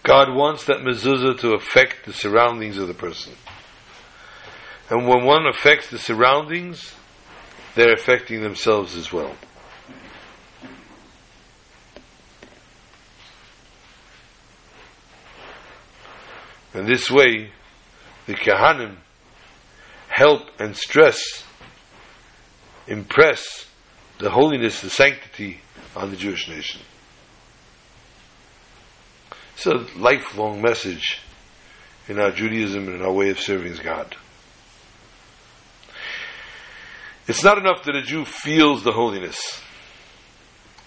God 0.03 0.33
wants 0.33 0.65
that 0.65 0.77
mezuzah 0.77 1.39
to 1.39 1.53
affect 1.53 2.05
the 2.05 2.13
surroundings 2.13 2.77
of 2.77 2.87
the 2.87 2.93
person. 2.93 3.33
And 4.89 5.07
when 5.07 5.25
one 5.25 5.45
affects 5.45 5.89
the 5.89 5.99
surroundings, 5.99 6.93
they're 7.75 7.93
affecting 7.93 8.41
themselves 8.41 8.95
as 8.95 9.11
well. 9.11 9.35
And 16.73 16.87
this 16.87 17.09
way, 17.09 17.51
the 18.27 18.35
Kahanim 18.35 18.97
help 20.07 20.49
and 20.59 20.75
stress, 20.75 21.43
impress 22.87 23.67
the 24.19 24.29
holiness, 24.29 24.81
the 24.81 24.89
sanctity 24.89 25.59
on 25.95 26.11
the 26.11 26.17
Jewish 26.17 26.47
nation. 26.47 26.81
It's 29.57 29.65
a 29.65 29.87
lifelong 29.97 30.61
message 30.61 31.19
in 32.07 32.19
our 32.19 32.29
Judaism 32.29 32.89
and 32.89 32.97
in 32.97 33.01
our 33.01 33.11
way 33.11 33.31
of 33.31 33.39
serving 33.39 33.73
God. 33.83 34.15
It's 37.27 37.43
not 37.43 37.57
enough 37.57 37.81
that 37.85 37.95
a 37.95 38.03
Jew 38.03 38.23
feels 38.23 38.83
the 38.83 38.91
holiness 38.91 39.59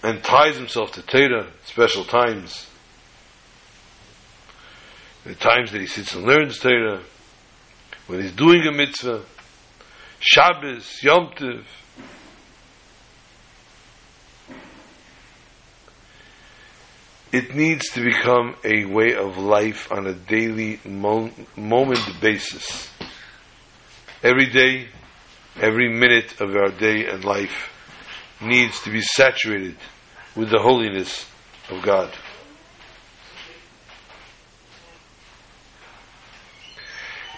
and 0.01 0.23
ties 0.23 0.55
himself 0.55 0.93
to 0.93 1.01
Torah, 1.01 1.51
special 1.65 2.05
times. 2.05 2.65
The 5.25 5.35
times 5.35 5.73
that 5.73 5.81
he 5.81 5.87
sits 5.87 6.15
and 6.15 6.23
learns 6.23 6.57
Torah, 6.59 7.01
when 8.07 8.21
he's 8.21 8.31
doing 8.31 8.65
a 8.65 8.71
mitzvah, 8.71 9.25
Shabbos, 10.21 11.03
Yom 11.03 11.31
Tov, 11.35 11.65
it 17.31 17.55
needs 17.55 17.89
to 17.91 18.03
become 18.03 18.55
a 18.63 18.85
way 18.85 19.15
of 19.15 19.37
life 19.37 19.91
on 19.91 20.05
a 20.05 20.13
daily 20.13 20.79
mo- 20.83 21.31
moment 21.55 21.99
basis. 22.19 22.89
Every 24.21 24.47
day, 24.47 24.89
every 25.59 25.89
minute 25.89 26.41
of 26.41 26.55
our 26.55 26.69
day 26.69 27.07
and 27.07 27.23
life 27.23 27.71
needs 28.41 28.81
to 28.83 28.91
be 28.91 29.01
saturated 29.01 29.77
with 30.35 30.49
the 30.49 30.59
holiness 30.59 31.25
of 31.69 31.81
God. 31.81 32.11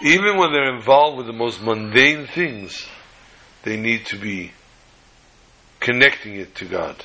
Even 0.01 0.37
when 0.37 0.51
they're 0.51 0.75
involved 0.75 1.17
with 1.17 1.27
the 1.27 1.33
most 1.33 1.61
mundane 1.61 2.27
things, 2.27 2.85
they 3.63 3.77
need 3.77 4.05
to 4.07 4.17
be 4.17 4.51
connecting 5.79 6.35
it 6.35 6.55
to 6.55 6.65
God. 6.65 7.03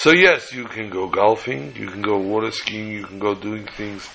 So 0.00 0.12
yes, 0.14 0.54
you 0.54 0.64
can 0.64 0.88
go 0.88 1.08
golfing, 1.08 1.76
you 1.76 1.86
can 1.86 2.00
go 2.00 2.16
water 2.16 2.50
skiing, 2.52 2.90
you 2.90 3.04
can 3.04 3.18
go 3.18 3.34
doing 3.34 3.66
things, 3.66 4.08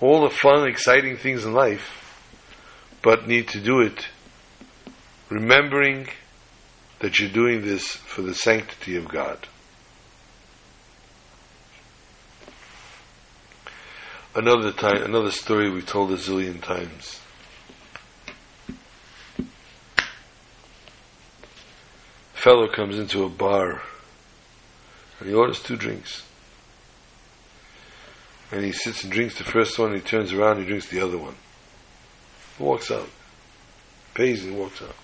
all 0.00 0.20
the 0.20 0.30
fun, 0.30 0.68
exciting 0.68 1.16
things 1.16 1.44
in 1.44 1.52
life, 1.52 1.90
but 3.02 3.26
need 3.26 3.48
to 3.48 3.60
do 3.60 3.80
it 3.80 4.06
remembering 5.30 6.06
that 7.00 7.18
you're 7.18 7.30
doing 7.30 7.62
this 7.62 7.84
for 7.84 8.22
the 8.22 8.32
sanctity 8.32 8.94
of 8.94 9.08
God. 9.08 9.48
Another 14.36 14.70
time, 14.70 15.02
another 15.02 15.32
story 15.32 15.68
we've 15.68 15.84
told 15.84 16.12
a 16.12 16.16
zillion 16.16 16.62
times. 16.62 17.18
A 19.40 19.44
fellow 22.36 22.68
comes 22.68 23.00
into 23.00 23.24
a 23.24 23.28
bar 23.28 23.82
and 25.24 25.30
he 25.30 25.38
orders 25.38 25.62
two 25.62 25.76
drinks. 25.76 26.22
And 28.52 28.62
he 28.62 28.72
sits 28.72 29.04
and 29.04 29.10
drinks 29.10 29.38
the 29.38 29.44
first 29.44 29.78
one, 29.78 29.94
he 29.94 30.02
turns 30.02 30.34
around, 30.34 30.58
he 30.58 30.66
drinks 30.66 30.90
the 30.90 31.00
other 31.00 31.16
one. 31.16 31.34
He 32.58 32.62
walks 32.62 32.90
out. 32.90 33.08
Pays 34.12 34.44
and 34.44 34.58
walks 34.58 34.82
out. 34.82 34.94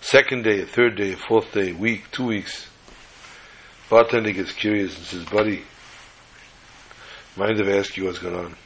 Second 0.00 0.42
day, 0.42 0.60
a 0.60 0.66
third 0.66 0.96
day, 0.96 1.12
a 1.12 1.16
fourth 1.16 1.52
day, 1.52 1.72
week, 1.72 2.10
two 2.10 2.26
weeks. 2.26 2.66
Bartender 3.88 4.32
gets 4.32 4.52
curious 4.52 4.96
and 4.96 5.06
says, 5.06 5.24
Buddy, 5.24 5.62
mind 7.36 7.60
if 7.60 7.68
I 7.68 7.78
ask 7.78 7.96
you 7.96 8.06
what's 8.06 8.18
going 8.18 8.34
on? 8.34 8.56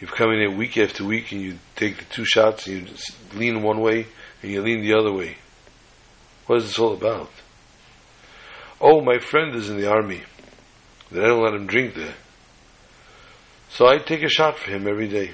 You've 0.00 0.12
come 0.12 0.30
in 0.30 0.38
here 0.38 0.56
week 0.56 0.78
after 0.78 1.04
week 1.04 1.32
and 1.32 1.40
you 1.40 1.58
take 1.74 1.98
the 1.98 2.04
two 2.04 2.24
shots 2.24 2.68
and 2.68 2.88
you 2.88 2.94
lean 3.34 3.62
one 3.62 3.80
way 3.80 4.06
and 4.42 4.52
you 4.52 4.62
lean 4.62 4.80
the 4.80 4.94
other 4.94 5.12
way. 5.12 5.38
What 6.46 6.58
is 6.58 6.66
this 6.66 6.78
all 6.78 6.92
about? 6.92 7.30
Oh, 8.84 9.00
my 9.00 9.20
friend 9.20 9.54
is 9.54 9.70
in 9.70 9.76
the 9.76 9.88
army. 9.88 10.22
Then 11.12 11.24
I 11.24 11.28
don't 11.28 11.44
let 11.44 11.54
him 11.54 11.68
drink 11.68 11.94
there. 11.94 12.14
So 13.68 13.86
I 13.86 13.98
take 13.98 14.24
a 14.24 14.28
shot 14.28 14.58
for 14.58 14.72
him 14.72 14.88
every 14.88 15.06
day. 15.06 15.30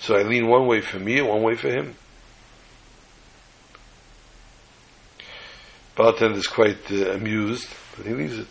So 0.00 0.16
I 0.16 0.22
lean 0.22 0.48
one 0.48 0.66
way 0.66 0.80
for 0.80 0.98
me 0.98 1.18
and 1.18 1.28
one 1.28 1.42
way 1.42 1.54
for 1.54 1.68
him. 1.68 1.96
Bartender 5.96 6.38
is 6.38 6.46
quite 6.46 6.90
uh, 6.90 7.12
amused, 7.12 7.68
but 7.96 8.06
he 8.06 8.14
leaves 8.14 8.38
it. 8.38 8.48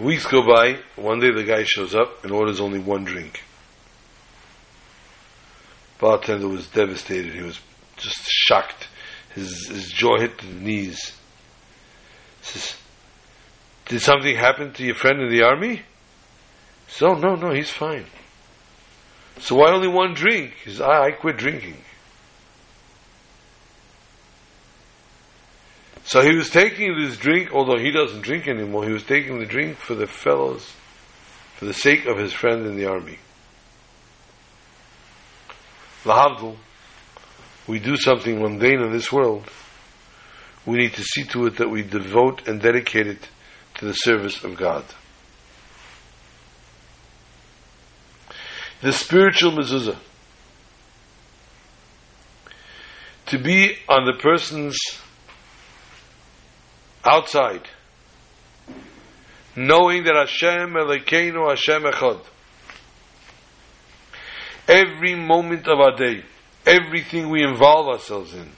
Weeks 0.00 0.26
go 0.26 0.46
by. 0.46 0.78
One 0.96 1.20
day 1.20 1.30
the 1.30 1.44
guy 1.44 1.62
shows 1.64 1.94
up 1.94 2.24
and 2.24 2.32
orders 2.32 2.60
only 2.60 2.80
one 2.80 3.04
drink. 3.04 3.42
Bartender 5.98 6.48
was 6.48 6.66
devastated. 6.66 7.32
He 7.32 7.42
was 7.42 7.60
just 7.96 8.22
shocked. 8.26 8.88
His, 9.34 9.68
his 9.68 9.88
jaw 9.88 10.18
hit 10.18 10.38
the 10.38 10.46
knees. 10.46 11.16
Says, 12.42 12.76
Did 13.86 14.00
something 14.00 14.34
happen 14.34 14.72
to 14.74 14.84
your 14.84 14.94
friend 14.94 15.20
in 15.20 15.30
the 15.30 15.44
army? 15.44 15.82
So, 16.88 17.10
oh, 17.10 17.14
no, 17.14 17.36
no, 17.36 17.52
he's 17.52 17.70
fine. 17.70 18.06
So 19.38 19.54
why 19.54 19.70
only 19.70 19.88
one 19.88 20.14
drink? 20.14 20.54
He 20.64 20.70
says, 20.70 20.80
I, 20.80 21.06
I 21.06 21.10
quit 21.12 21.36
drinking. 21.36 21.76
So 26.04 26.22
he 26.22 26.34
was 26.34 26.50
taking 26.50 27.00
this 27.00 27.16
drink, 27.16 27.52
although 27.52 27.78
he 27.78 27.92
doesn't 27.92 28.22
drink 28.22 28.48
anymore, 28.48 28.84
he 28.84 28.92
was 28.92 29.04
taking 29.04 29.38
the 29.38 29.46
drink 29.46 29.76
for 29.76 29.94
the 29.94 30.08
fellows, 30.08 30.68
for 31.54 31.66
the 31.66 31.72
sake 31.72 32.06
of 32.06 32.18
his 32.18 32.32
friend 32.32 32.66
in 32.66 32.76
the 32.76 32.86
army. 32.86 33.18
L'havdil, 36.04 36.56
we 37.70 37.78
do 37.78 37.96
something 37.96 38.42
mundane 38.42 38.80
in 38.80 38.90
this 38.90 39.12
world, 39.12 39.48
we 40.66 40.76
need 40.76 40.92
to 40.92 41.04
see 41.04 41.22
to 41.22 41.46
it 41.46 41.58
that 41.58 41.70
we 41.70 41.82
devote 41.82 42.48
and 42.48 42.60
dedicate 42.60 43.06
it 43.06 43.28
to 43.76 43.84
the 43.84 43.92
service 43.92 44.42
of 44.42 44.56
God. 44.56 44.84
The 48.82 48.92
spiritual 48.92 49.52
mezuzah. 49.52 49.96
To 53.26 53.38
be 53.38 53.76
on 53.88 54.04
the 54.04 54.18
person's 54.20 54.76
outside, 57.04 57.68
knowing 59.54 60.02
that 60.04 60.16
Hashem 60.16 60.72
Elokeinu 60.74 61.48
Hashem 61.48 61.84
Echad. 61.84 62.24
Every 64.66 65.14
moment 65.14 65.68
of 65.68 65.78
our 65.78 65.96
day, 65.96 66.24
everything 66.66 67.30
we 67.30 67.42
involve 67.42 67.88
ourselves 67.88 68.34
in, 68.34 68.50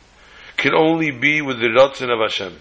can 0.56 0.74
only 0.74 1.10
be 1.10 1.42
with 1.42 1.58
the 1.58 1.68
Ratzon 1.68 2.12
of 2.12 2.20
Hashem. 2.20 2.58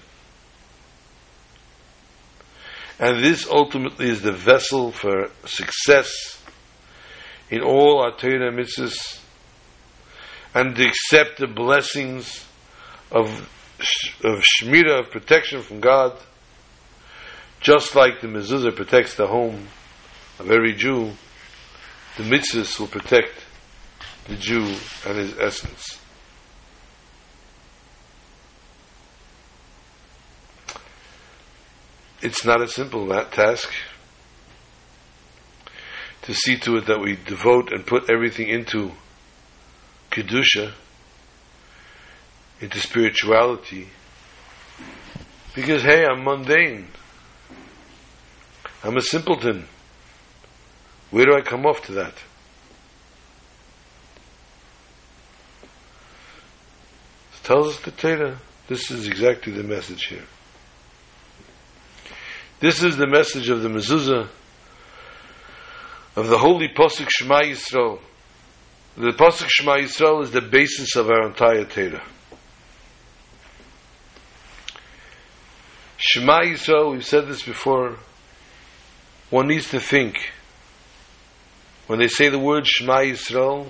And 3.00 3.24
this 3.24 3.48
ultimately 3.48 4.10
is 4.10 4.22
the 4.22 4.32
vessel 4.32 4.92
for 4.92 5.30
success 5.46 6.42
in 7.50 7.62
all 7.62 8.02
our 8.02 8.16
Torah 8.16 8.52
mitzvahs 8.52 9.20
and 10.54 10.76
to 10.76 10.86
accept 10.86 11.40
the 11.40 11.48
blessings 11.48 12.46
of 13.12 13.50
of 14.24 14.44
shmira, 14.62 15.00
of 15.00 15.12
protection 15.12 15.62
from 15.62 15.80
God, 15.80 16.16
just 17.60 17.96
like 17.96 18.22
the 18.22 18.28
mezuzah 18.28 18.76
protects 18.76 19.16
the 19.16 19.28
home 19.28 19.68
of 20.38 20.52
every 20.52 20.74
Jew, 20.74 21.14
the 22.18 22.24
mitzvahs 22.24 22.80
will 22.80 22.88
protect 22.88 23.41
the 24.28 24.36
Jew 24.36 24.76
and 25.08 25.18
his 25.18 25.38
essence. 25.38 26.00
It's 32.22 32.46
not 32.46 32.62
a 32.62 32.68
simple 32.68 33.08
task 33.32 33.72
to 36.22 36.34
see 36.34 36.58
to 36.58 36.78
it 36.78 36.86
that 36.86 37.00
we 37.00 37.16
devote 37.16 37.74
and 37.74 37.86
put 37.86 38.10
everything 38.10 38.48
into 38.48 38.92
kedusha 40.12 40.74
into 42.60 42.80
spirituality 42.80 43.88
because 45.56 45.82
hey, 45.84 46.06
I'm 46.06 46.24
mundane. 46.24 46.88
I'm 48.84 48.98
a 48.98 49.02
simpleton. 49.02 49.68
Where 51.10 51.26
do 51.26 51.36
I 51.36 51.42
come 51.42 51.66
off 51.66 51.82
to 51.88 51.92
that? 51.94 52.14
Tells 57.52 57.76
us 57.76 57.82
the 57.82 57.92
Torah. 57.92 58.40
This 58.70 58.90
is 58.92 59.08
exactly 59.08 59.52
the 59.52 59.64
message 59.64 60.06
here. 60.06 60.24
This 62.62 62.82
is 62.82 62.96
the 62.96 63.08
message 63.08 63.50
of 63.50 63.62
the 63.62 63.68
mezuzah 63.68 64.30
of 66.16 66.28
the 66.30 66.38
holy 66.38 66.70
Pasuk 66.70 67.10
Shema 67.10 67.42
Yisrael. 67.42 68.00
The 68.96 69.10
Pasuk 69.10 69.50
Shema 69.50 69.80
Yisrael 69.80 70.24
is 70.24 70.32
the 70.32 70.40
basis 70.40 70.96
of 70.96 71.10
our 71.10 71.28
entire 71.28 71.66
Torah. 71.66 72.04
Shema 75.98 76.44
Yisrael, 76.44 76.94
we've 76.94 77.06
said 77.06 77.28
this 77.28 77.44
before, 77.44 77.98
one 79.30 79.50
needs 79.50 79.70
to 79.72 79.82
think. 79.82 80.16
When 81.88 82.00
they 82.00 82.08
say 82.08 82.30
the 82.30 82.40
word 82.40 82.66
Shema 82.66 83.00
Yisrael, 83.00 83.68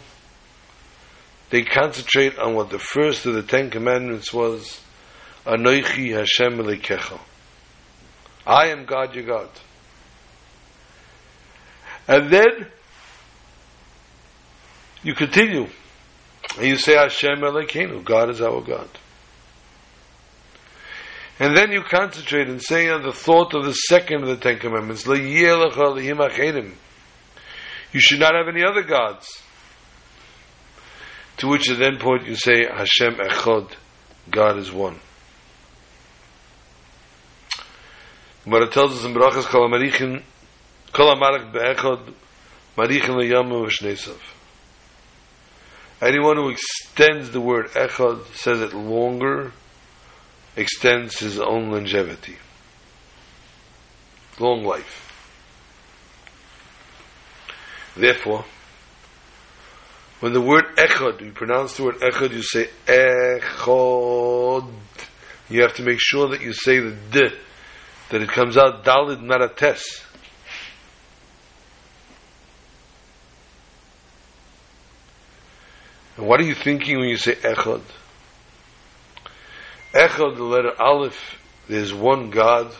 they 1.52 1.64
concentrate 1.64 2.40
on 2.40 2.56
what 2.56 2.70
the 2.70 2.80
first 2.80 3.26
of 3.26 3.34
the 3.34 3.44
Ten 3.44 3.70
Commandments 3.70 4.34
was, 4.34 4.80
Anoichi 5.46 6.16
Hashem 6.18 6.58
Elokecha. 6.58 7.20
I 8.48 8.70
am 8.70 8.86
God 8.86 9.14
your 9.14 9.26
God. 9.26 9.50
And 12.08 12.32
then 12.32 12.68
you 15.04 15.14
continue. 15.14 15.68
And 16.58 16.68
you 16.68 16.78
say 16.78 16.94
Hashem 16.96 17.40
Elokeinu, 17.40 18.04
God 18.04 18.30
is 18.30 18.42
our 18.42 18.62
God. 18.62 18.90
And 21.38 21.58
then 21.58 21.72
you 21.72 21.82
concentrate 21.82 22.48
and 22.48 22.62
say 22.62 22.88
on 22.90 23.04
the 23.04 23.12
thought 23.12 23.54
of 23.54 23.66
the 23.66 23.74
second 23.74 24.24
of 24.24 24.30
the 24.30 24.38
Ten 24.38 24.60
Commandments, 24.60 25.06
You 25.06 26.76
should 28.00 28.20
not 28.20 28.36
have 28.36 28.48
any 28.48 28.64
other 28.64 28.84
gods. 28.84 29.42
To 31.42 31.48
which 31.48 31.72
at 31.72 31.80
then 31.80 31.98
point 31.98 32.28
you 32.28 32.36
say, 32.36 32.68
Hashem 32.72 33.16
Echad, 33.16 33.72
God 34.30 34.60
is 34.60 34.72
one. 34.72 35.00
But 38.46 38.62
it 38.62 38.72
tells 38.72 38.92
us 38.92 39.06
in 39.06 39.16
Barachas 39.16 39.46
Kol 39.46 39.68
HaMarichin, 39.68 40.22
Kol 40.94 41.16
HaMarach 41.16 41.52
Be'echad, 41.52 42.14
Marichin 42.78 43.16
Le'yamu 43.18 43.68
V'shnesav. 43.68 44.20
Anyone 46.00 46.38
who 46.38 46.50
extends 46.50 47.32
the 47.32 47.42
word 47.42 47.70
Echad, 47.70 48.24
says 48.36 48.62
it 48.62 48.76
longer, 48.76 49.52
extends 50.56 51.18
his 51.18 51.40
own 51.40 51.72
longevity, 51.72 52.36
long 54.40 54.64
life. 54.64 55.12
Therefore, 57.98 58.46
when 60.22 60.34
the 60.34 60.42
word 60.42 60.66
echad, 60.78 61.20
you 61.20 61.32
pronounce 61.32 61.78
the 61.78 61.84
word 61.84 61.96
echad, 61.96 62.32
you 62.32 62.44
say 62.44 62.70
echad. 62.86 64.72
You 65.50 65.64
have 65.64 65.74
to 65.76 65.84
make 65.84 66.00
sure 66.00 66.30
that 66.30 66.42
you 66.42 66.54
say 66.54 66.80
the 66.80 66.96
d, 67.12 67.30
that 68.12 68.22
it 68.22 68.30
comes 68.30 68.56
out 68.56 68.86
dalid, 68.86 69.22
not 69.22 69.42
a 69.42 69.50
tes. 69.50 69.84
And 76.18 76.28
what 76.28 76.40
are 76.40 76.46
you 76.46 76.54
thinking 76.54 77.00
when 77.00 77.10
you 77.10 77.18
say 77.18 77.34
echad? 77.34 77.82
Echad, 79.94 80.38
the 80.38 80.44
letter 80.44 80.80
Aleph, 80.80 81.40
there's 81.68 81.96
one 81.96 82.30
God. 82.30 82.72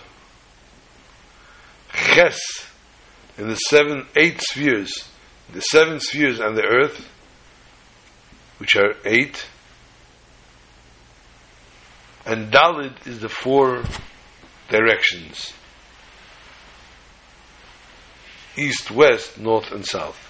Ches, 1.92 2.40
in 3.40 3.48
the 3.48 3.56
seven, 3.56 4.06
eight 4.16 4.40
spheres, 4.42 5.10
the 5.52 5.62
seven 5.62 6.00
spheres 6.00 6.40
on 6.40 6.54
the 6.54 6.64
earth, 6.64 7.10
which 8.62 8.76
are 8.76 8.94
eight. 9.06 9.44
And 12.28 12.54
Dalit 12.54 13.08
is 13.08 13.20
the 13.22 13.28
four 13.28 13.84
directions 14.70 15.52
east, 18.56 18.92
west, 18.92 19.40
north, 19.40 19.72
and 19.72 19.84
south. 19.84 20.30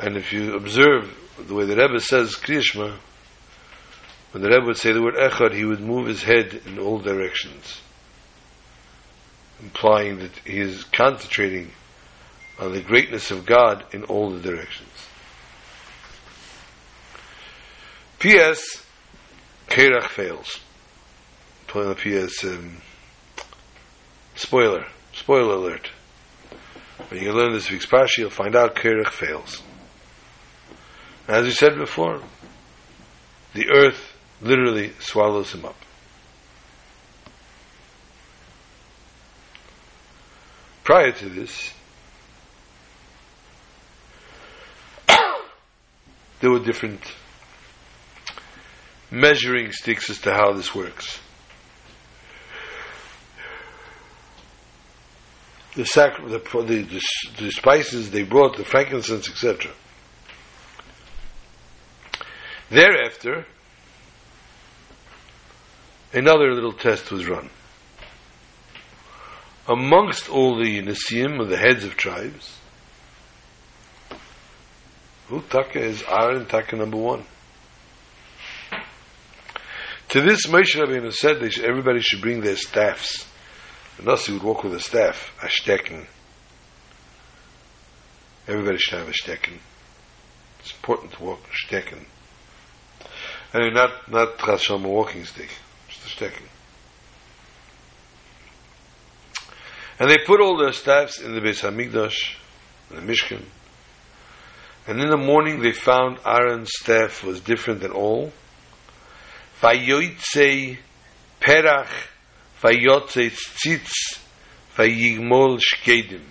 And 0.00 0.16
if 0.16 0.32
you 0.32 0.56
observe 0.56 1.16
the 1.46 1.54
way 1.54 1.64
the 1.64 1.76
Rebbe 1.76 2.00
says 2.00 2.34
Kriyashma, 2.34 2.96
when 4.32 4.42
the 4.42 4.48
Rebbe 4.48 4.66
would 4.66 4.78
say 4.78 4.92
the 4.92 5.02
word 5.02 5.14
Echad, 5.14 5.54
he 5.54 5.64
would 5.64 5.80
move 5.80 6.08
his 6.08 6.24
head 6.24 6.60
in 6.66 6.80
all 6.80 6.98
directions, 6.98 7.80
implying 9.62 10.18
that 10.18 10.32
he 10.44 10.58
is 10.58 10.82
concentrating 10.82 11.70
on 12.58 12.72
the 12.72 12.80
greatness 12.80 13.30
of 13.30 13.46
God 13.46 13.84
in 13.92 14.02
all 14.04 14.30
the 14.30 14.40
directions. 14.40 15.09
P.S. 18.20 18.84
Kerach 19.68 20.08
fails. 20.08 20.60
P.S. 21.66 22.44
Um, 22.44 22.82
spoiler. 24.34 24.84
Spoiler 25.14 25.54
alert. 25.54 25.90
When 27.08 27.22
you 27.22 27.32
learn 27.32 27.54
this 27.54 27.70
week's 27.70 27.86
Parsha, 27.86 28.18
you'll 28.18 28.28
find 28.28 28.54
out 28.54 28.74
Kerach 28.74 29.08
fails. 29.08 29.62
As 31.28 31.46
we 31.46 31.52
said 31.52 31.78
before, 31.78 32.20
the 33.54 33.70
earth 33.70 34.14
literally 34.42 34.92
swallows 34.98 35.54
him 35.54 35.64
up. 35.64 35.76
Prior 40.84 41.12
to 41.12 41.28
this, 41.30 41.72
there 46.40 46.50
were 46.50 46.58
different 46.58 47.00
measuring 49.10 49.72
sticks 49.72 50.08
as 50.10 50.18
to 50.20 50.32
how 50.32 50.52
this 50.52 50.74
works. 50.74 51.20
The, 55.74 55.84
sac- 55.84 56.18
the, 56.18 56.38
the, 56.38 56.82
the, 56.82 57.02
the 57.38 57.50
spices 57.52 58.10
they 58.10 58.22
brought, 58.22 58.56
the 58.56 58.64
frankincense, 58.64 59.28
etc. 59.30 59.70
Thereafter, 62.70 63.46
another 66.12 66.52
little 66.52 66.72
test 66.72 67.10
was 67.10 67.26
run. 67.26 67.50
Amongst 69.68 70.28
all 70.28 70.58
the 70.58 70.82
Nesiim, 70.82 71.48
the 71.48 71.56
heads 71.56 71.84
of 71.84 71.96
tribes, 71.96 72.58
who 75.28 75.40
Taka 75.42 75.80
is 75.80 76.02
Aaron 76.08 76.46
Taka 76.46 76.76
number 76.76 76.96
one. 76.96 77.24
To 80.10 80.20
this, 80.20 80.46
Moshe 80.46 80.74
Rabbeinu 80.74 81.12
said 81.12 81.38
that 81.38 81.58
everybody 81.60 82.00
should 82.00 82.20
bring 82.20 82.40
their 82.40 82.56
staffs. 82.56 83.28
The 83.96 84.02
Nasi 84.02 84.32
would 84.32 84.42
walk 84.42 84.64
with 84.64 84.74
a 84.74 84.80
staff, 84.80 85.32
a 85.40 85.46
stecken. 85.46 86.04
Everybody 88.48 88.78
should 88.78 88.98
have 88.98 89.08
a 89.08 89.12
stecken. 89.12 89.58
It's 90.58 90.72
important 90.72 91.12
to 91.12 91.22
walk 91.22 91.40
a. 91.72 92.06
I 93.54 93.58
mean, 93.60 93.72
not 93.72 94.10
not 94.10 94.38
Chasham, 94.38 94.84
a 94.84 94.88
walking 94.88 95.24
stick, 95.24 95.50
just 95.88 96.04
a 96.04 96.08
stecken. 96.08 96.42
And 100.00 100.10
they 100.10 100.18
put 100.26 100.40
all 100.40 100.56
their 100.56 100.72
staffs 100.72 101.20
in 101.20 101.34
the 101.34 101.40
Beis 101.40 101.60
Hamikdash, 101.60 102.34
in 102.90 102.96
the 102.96 103.12
Mishkan. 103.12 103.44
And 104.88 105.00
in 105.00 105.08
the 105.08 105.16
morning 105.16 105.60
they 105.60 105.72
found 105.72 106.18
Aaron's 106.26 106.70
staff 106.72 107.22
was 107.22 107.40
different 107.40 107.80
than 107.80 107.92
all. 107.92 108.32
Vayoytze 109.60 110.78
perach, 111.40 112.08
vayotze 112.62 113.30
tzitz, 113.30 114.18
vayigmol 114.76 115.60
shkedim. 115.60 116.24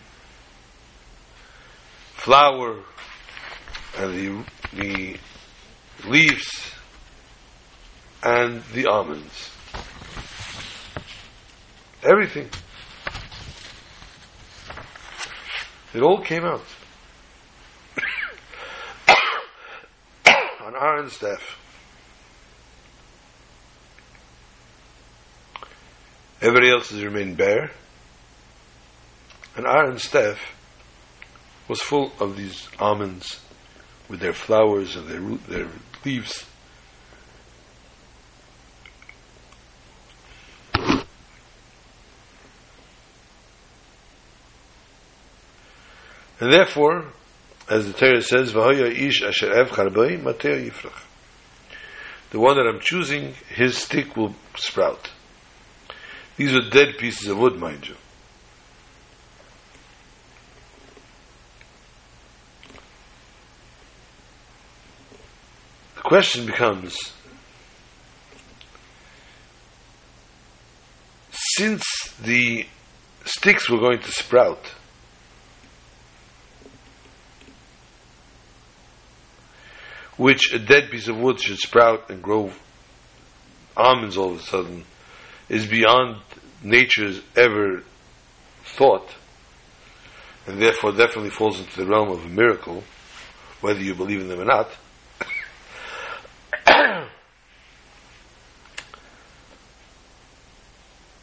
Flower 2.13 2.83
and 3.97 4.13
the, 4.13 4.45
the 4.73 5.17
leaves 6.07 6.71
and 8.23 8.63
the 8.73 8.87
almonds. 8.87 9.49
Everything. 12.03 12.49
It 15.93 16.01
all 16.01 16.21
came 16.21 16.45
out. 16.45 16.65
On 20.65 20.75
Aaron's 20.75 21.13
staff. 21.13 21.57
Everybody 26.41 26.71
else 26.71 26.89
has 26.91 27.03
remained 27.03 27.37
bare. 27.37 27.71
And 29.55 29.65
Aaron's 29.65 30.03
staff 30.03 30.39
was 31.67 31.81
full 31.81 32.13
of 32.19 32.37
these 32.37 32.69
almonds 32.79 33.41
with 34.07 34.21
their 34.21 34.33
flowers 34.33 34.95
and 34.95 35.07
their, 35.07 35.19
root, 35.19 35.45
their 35.47 35.67
leaves. 36.05 36.45
And 46.41 46.53
therefore, 46.53 47.07
as 47.69 47.85
the 47.85 47.93
Torah 47.93 48.21
says, 48.21 48.53
"V'hoya 48.53 48.89
ish 48.89 49.21
asher 49.21 49.51
ev 49.51 49.71
charboi 49.71 50.21
mateo 50.23 50.55
yifrach." 50.55 51.03
The 52.29 52.39
one 52.39 52.55
that 52.55 52.65
I'm 52.65 52.79
choosing, 52.79 53.33
his 53.49 53.77
stick 53.77 54.15
will 54.15 54.35
sprout. 54.55 55.09
These 56.39 56.55
are 56.55 56.61
dead 56.61 56.97
pieces 56.97 57.27
of 57.27 57.37
wood, 57.37 57.57
mind 57.57 57.85
you. 57.85 57.97
The 65.95 66.01
question 66.01 66.45
becomes 66.45 66.95
since 71.57 71.83
the 72.23 72.65
sticks 73.25 73.69
were 73.69 73.79
going 73.79 73.99
to 73.99 74.09
sprout, 74.09 74.65
which 80.15 80.53
a 80.53 80.59
dead 80.59 80.89
piece 80.89 81.09
of 81.09 81.17
wood 81.17 81.41
should 81.41 81.57
sprout 81.57 82.09
and 82.09 82.23
grow 82.23 82.53
almonds 83.75 84.15
all 84.15 84.31
of 84.31 84.39
a 84.39 84.43
sudden, 84.43 84.85
is 85.49 85.65
beyond 85.65 86.17
nature's 86.63 87.21
ever 87.35 87.83
thought, 88.63 89.15
and 90.47 90.61
therefore 90.61 90.91
definitely 90.91 91.31
falls 91.31 91.59
into 91.59 91.77
the 91.81 91.85
realm 91.85 92.09
of 92.09 92.23
a 92.23 92.29
miracle, 92.29 92.83
whether 93.61 93.81
you 93.81 93.95
believe 93.95 94.21
in 94.21 94.29
them 94.29 94.39
or 94.39 94.45
not. 94.45 94.69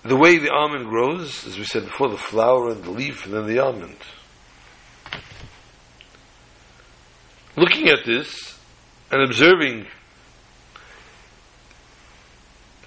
the 0.05 0.17
way 0.17 0.39
the 0.39 0.51
almond 0.51 0.89
grows, 0.89 1.47
as 1.47 1.57
we 1.57 1.65
said 1.65 1.85
before, 1.85 2.09
the 2.09 2.17
flower 2.17 2.71
and 2.71 2.83
the 2.83 2.91
leaf 2.91 3.25
and 3.25 3.35
then 3.35 3.47
the 3.47 3.59
almond. 3.59 3.97
Looking 7.57 7.89
at 7.89 8.05
this, 8.05 8.59
and 9.11 9.23
observing 9.23 9.87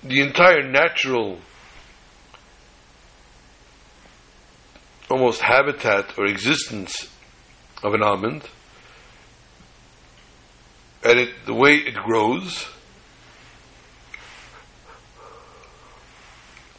the 0.04 0.22
entire 0.22 0.62
natural 0.62 1.39
almost 5.10 5.41
habitat 5.41 6.18
or 6.18 6.26
existence 6.26 7.10
of 7.84 7.93
an 7.93 8.04
almond 8.04 8.43
and 11.04 11.20
it, 11.20 11.30
the 11.45 11.54
way 11.54 11.76
it 11.76 11.95
grows 11.95 12.68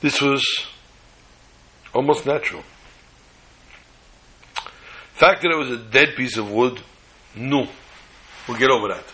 this 0.00 0.20
was 0.20 0.44
almost 1.92 2.26
natural 2.26 2.62
the 4.54 5.26
fact 5.26 5.42
that 5.42 5.50
it 5.50 5.58
was 5.58 5.70
a 5.70 5.76
dead 5.76 6.14
piece 6.16 6.36
of 6.36 6.50
wood 6.50 6.80
no 7.34 7.66
we'll 8.46 8.58
get 8.58 8.70
over 8.70 8.88
that 8.88 9.04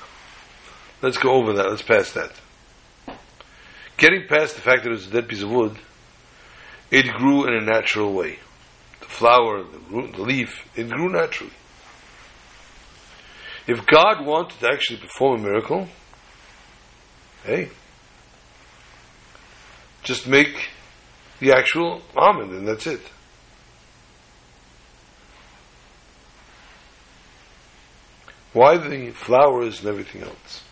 Let's 1.03 1.19
go 1.19 1.33
over 1.33 1.53
that. 1.55 1.69
Let's 1.69 1.83
pass 1.83 2.13
that. 2.13 2.33
Getting 3.97 4.27
past 4.29 4.57
the 4.57 4.61
fact 4.61 4.83
that 4.83 4.91
it 4.91 4.93
was 4.93 5.07
a 5.07 5.11
dead 5.11 5.29
piece 5.29 5.43
of 5.43 5.51
wood, 5.51 5.77
it 6.91 7.07
grew 7.15 7.47
in 7.47 7.55
a 7.55 7.61
natural 7.61 8.13
way. 8.13 8.39
The 9.01 9.07
flower, 9.07 9.63
the, 9.63 9.79
root, 9.91 10.15
the 10.15 10.23
leaf, 10.23 10.69
it 10.77 10.89
grew 10.89 11.09
naturally. 11.11 11.53
If 13.67 13.87
God 13.87 14.25
wanted 14.25 14.61
to 14.61 14.69
actually 14.71 14.99
perform 14.99 15.41
a 15.41 15.45
miracle, 15.45 15.89
hey, 17.45 17.71
just 20.03 20.29
make 20.29 20.69
the 21.41 21.53
actual 21.53 22.03
almond 22.17 22.53
and 22.53 22.69
that's 22.69 22.87
it. 22.87 23.01
Why 28.53 28.79
the 28.79 29.11
flowers 29.11 29.81
and 29.81 29.89
everything 29.89 30.23
else? 30.23 30.63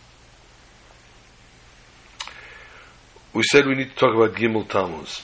We 3.35 3.43
said 3.43 3.67
we 3.67 3.75
need 3.75 3.89
to 3.89 3.95
talk 3.95 4.15
about 4.15 4.33
Gimel 4.33 4.67
Tammuz. 4.67 5.21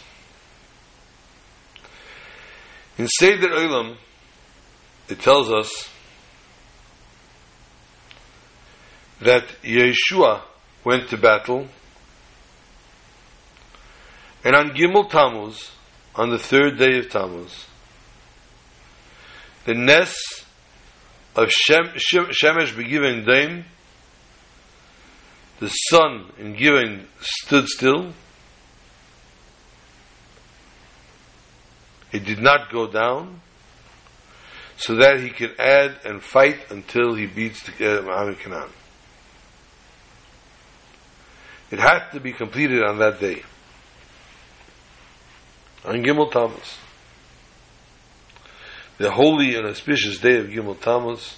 In 2.98 3.08
Seder 3.08 3.48
Olam, 3.48 3.96
it 5.08 5.22
tells 5.22 5.50
us 5.50 5.90
that 9.22 9.48
Yeshua 9.64 10.42
went 10.84 11.10
to 11.10 11.18
battle, 11.18 11.68
and 14.44 14.56
on 14.58 14.72
Gimel 14.72 15.10
Tammuz, 15.10 15.72
on 16.14 16.32
the 16.32 16.38
third 16.38 16.78
day 16.78 17.00
of 17.00 17.10
Tammuz, 17.10 17.66
the 19.64 19.74
Nes 19.74 20.44
of 21.38 21.50
Shem, 21.50 21.86
Shemesh 21.96 22.76
Begiven 22.76 23.26
Daim, 23.26 23.64
the 25.62 25.68
sun 25.68 26.26
in 26.40 26.56
Givon 26.56 27.06
stood 27.20 27.68
still. 27.68 28.14
It 32.12 32.26
did 32.26 32.40
not 32.40 32.72
go 32.72 32.88
down, 32.88 33.42
so 34.76 34.96
that 34.96 35.20
he 35.20 35.30
can 35.30 35.52
add 35.60 36.00
and 36.04 36.22
fight 36.22 36.72
until 36.72 37.14
he 37.14 37.28
beats 37.28 37.62
the 37.62 38.02
uh, 38.02 38.34
Canaan. 38.34 38.72
It 41.70 41.78
had 41.78 42.10
to 42.14 42.20
be 42.20 42.34
completed 42.34 42.84
on 42.84 42.98
that 42.98 43.20
day. 43.20 43.44
On 45.86 46.04
Gimel 46.04 46.32
Tammuz. 46.32 46.78
The 48.98 49.12
holy 49.12 49.56
and 49.56 49.68
auspicious 49.68 50.18
day 50.18 50.40
of 50.40 50.48
Gimel 50.48 50.80
Tammuz, 50.82 51.36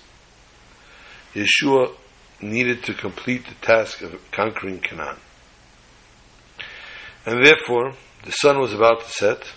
Yeshua 1.35 1.93
needed 2.43 2.83
to 2.83 2.93
complete 2.93 3.45
the 3.45 3.55
task 3.55 4.01
of 4.01 4.19
conquering 4.31 4.79
Canaan. 4.79 5.17
And 7.25 7.45
therefore, 7.45 7.93
the 8.25 8.31
sun 8.31 8.59
was 8.59 8.73
about 8.73 9.01
to 9.01 9.09
set. 9.09 9.51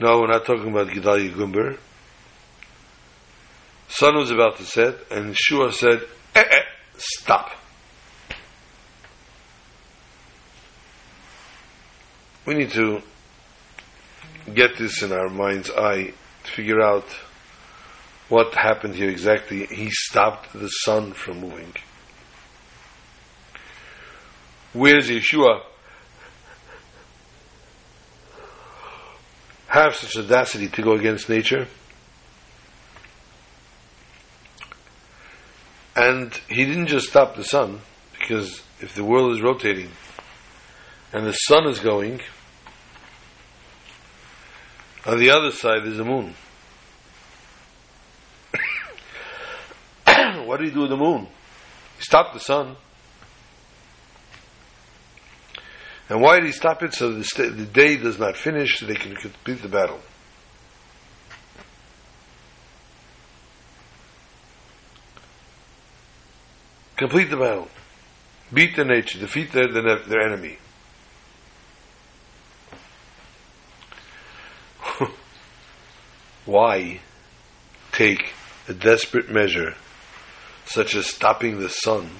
No, 0.00 0.20
we're 0.20 0.28
not 0.28 0.44
talking 0.44 0.70
about 0.70 0.88
Gedalia 0.88 1.32
Gumber. 1.32 1.78
Sun 3.88 4.16
was 4.16 4.30
about 4.30 4.58
to 4.58 4.64
set, 4.64 4.94
and 5.10 5.36
Shua 5.36 5.72
said, 5.72 6.02
eh, 6.34 6.44
eh, 6.48 6.62
stop. 6.98 7.52
We 12.44 12.54
need 12.54 12.70
to 12.72 13.02
get 14.54 14.76
this 14.78 15.02
in 15.02 15.12
our 15.12 15.28
mind's 15.28 15.70
eye 15.70 16.12
to 16.44 16.50
figure 16.50 16.80
out 16.80 17.06
what 18.28 18.54
happened 18.54 18.94
here 18.94 19.08
exactly. 19.08 19.66
He 19.66 19.90
stopped 19.90 20.52
the 20.52 20.68
sun 20.68 21.12
from 21.12 21.40
moving. 21.40 21.74
Where's 24.72 25.08
Yeshua 25.08 25.62
have 29.68 29.94
such 29.94 30.16
audacity 30.16 30.68
to 30.68 30.82
go 30.82 30.92
against 30.92 31.28
nature? 31.28 31.66
And 35.96 36.32
he 36.48 36.64
didn't 36.64 36.86
just 36.86 37.08
stop 37.08 37.34
the 37.34 37.42
sun, 37.42 37.80
because 38.12 38.62
if 38.80 38.94
the 38.94 39.02
world 39.02 39.32
is 39.32 39.42
rotating 39.42 39.90
and 41.12 41.26
the 41.26 41.32
sun 41.32 41.66
is 41.66 41.80
going, 41.80 42.20
on 45.06 45.18
the 45.18 45.30
other 45.30 45.50
side 45.50 45.82
there's 45.82 45.98
a 45.98 46.04
moon. 46.04 46.34
What 50.48 50.60
did 50.60 50.68
he 50.68 50.74
do 50.74 50.80
with 50.80 50.90
the 50.90 50.96
moon? 50.96 51.28
He 51.98 52.02
stopped 52.02 52.32
the 52.32 52.40
sun. 52.40 52.74
And 56.08 56.22
why 56.22 56.36
did 56.40 56.46
he 56.46 56.52
stop 56.52 56.82
it? 56.82 56.94
So 56.94 57.12
the, 57.12 57.22
st- 57.22 57.54
the 57.58 57.66
day 57.66 57.96
does 57.96 58.18
not 58.18 58.34
finish, 58.34 58.78
so 58.78 58.86
they 58.86 58.94
can 58.94 59.14
complete 59.14 59.60
the 59.60 59.68
battle. 59.68 60.00
Complete 66.96 67.28
the 67.28 67.36
battle. 67.36 67.68
Beat 68.50 68.74
the 68.74 68.86
nature, 68.86 69.18
defeat 69.18 69.52
their, 69.52 69.70
their, 69.70 69.98
their 69.98 70.22
enemy. 70.22 70.56
why 76.46 77.00
take 77.92 78.32
a 78.66 78.72
desperate 78.72 79.28
measure 79.28 79.74
such 80.68 80.94
as 80.94 81.06
stopping 81.06 81.58
the 81.58 81.70
sun 81.70 82.10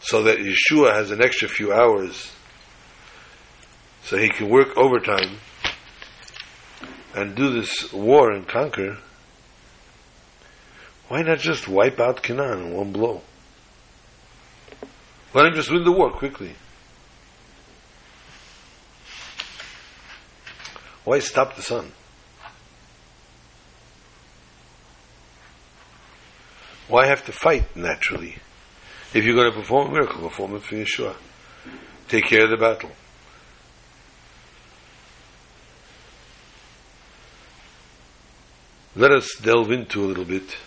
so 0.00 0.22
that 0.22 0.38
Yeshua 0.38 0.94
has 0.94 1.10
an 1.10 1.22
extra 1.22 1.48
few 1.48 1.70
hours 1.72 2.32
so 4.02 4.16
he 4.16 4.30
can 4.30 4.48
work 4.48 4.76
overtime 4.76 5.36
and 7.14 7.34
do 7.34 7.52
this 7.52 7.92
war 7.92 8.32
and 8.32 8.48
conquer, 8.48 8.96
why 11.08 11.20
not 11.20 11.38
just 11.38 11.68
wipe 11.68 12.00
out 12.00 12.22
Canaan 12.22 12.68
in 12.68 12.74
one 12.74 12.92
blow? 12.92 13.20
Why 15.32 15.42
not 15.42 15.54
just 15.54 15.70
win 15.70 15.84
the 15.84 15.92
war 15.92 16.10
quickly? 16.10 16.54
Why 21.04 21.18
stop 21.18 21.54
the 21.56 21.62
sun? 21.62 21.92
Why 26.92 27.06
have 27.06 27.24
to 27.24 27.32
fight 27.32 27.74
naturally? 27.74 28.36
If 29.14 29.24
you're 29.24 29.34
going 29.34 29.50
to 29.50 29.58
perform 29.58 29.88
a 29.88 29.92
miracle, 29.92 30.28
perform 30.28 30.56
it 30.56 30.62
for 30.62 30.74
Yeshua. 30.74 31.16
Take 32.06 32.26
care 32.26 32.44
of 32.44 32.50
the 32.50 32.58
battle. 32.58 32.90
Let 38.94 39.10
us 39.10 39.34
delve 39.40 39.70
into 39.70 40.04
a 40.04 40.06
little 40.06 40.26
bit 40.26 40.58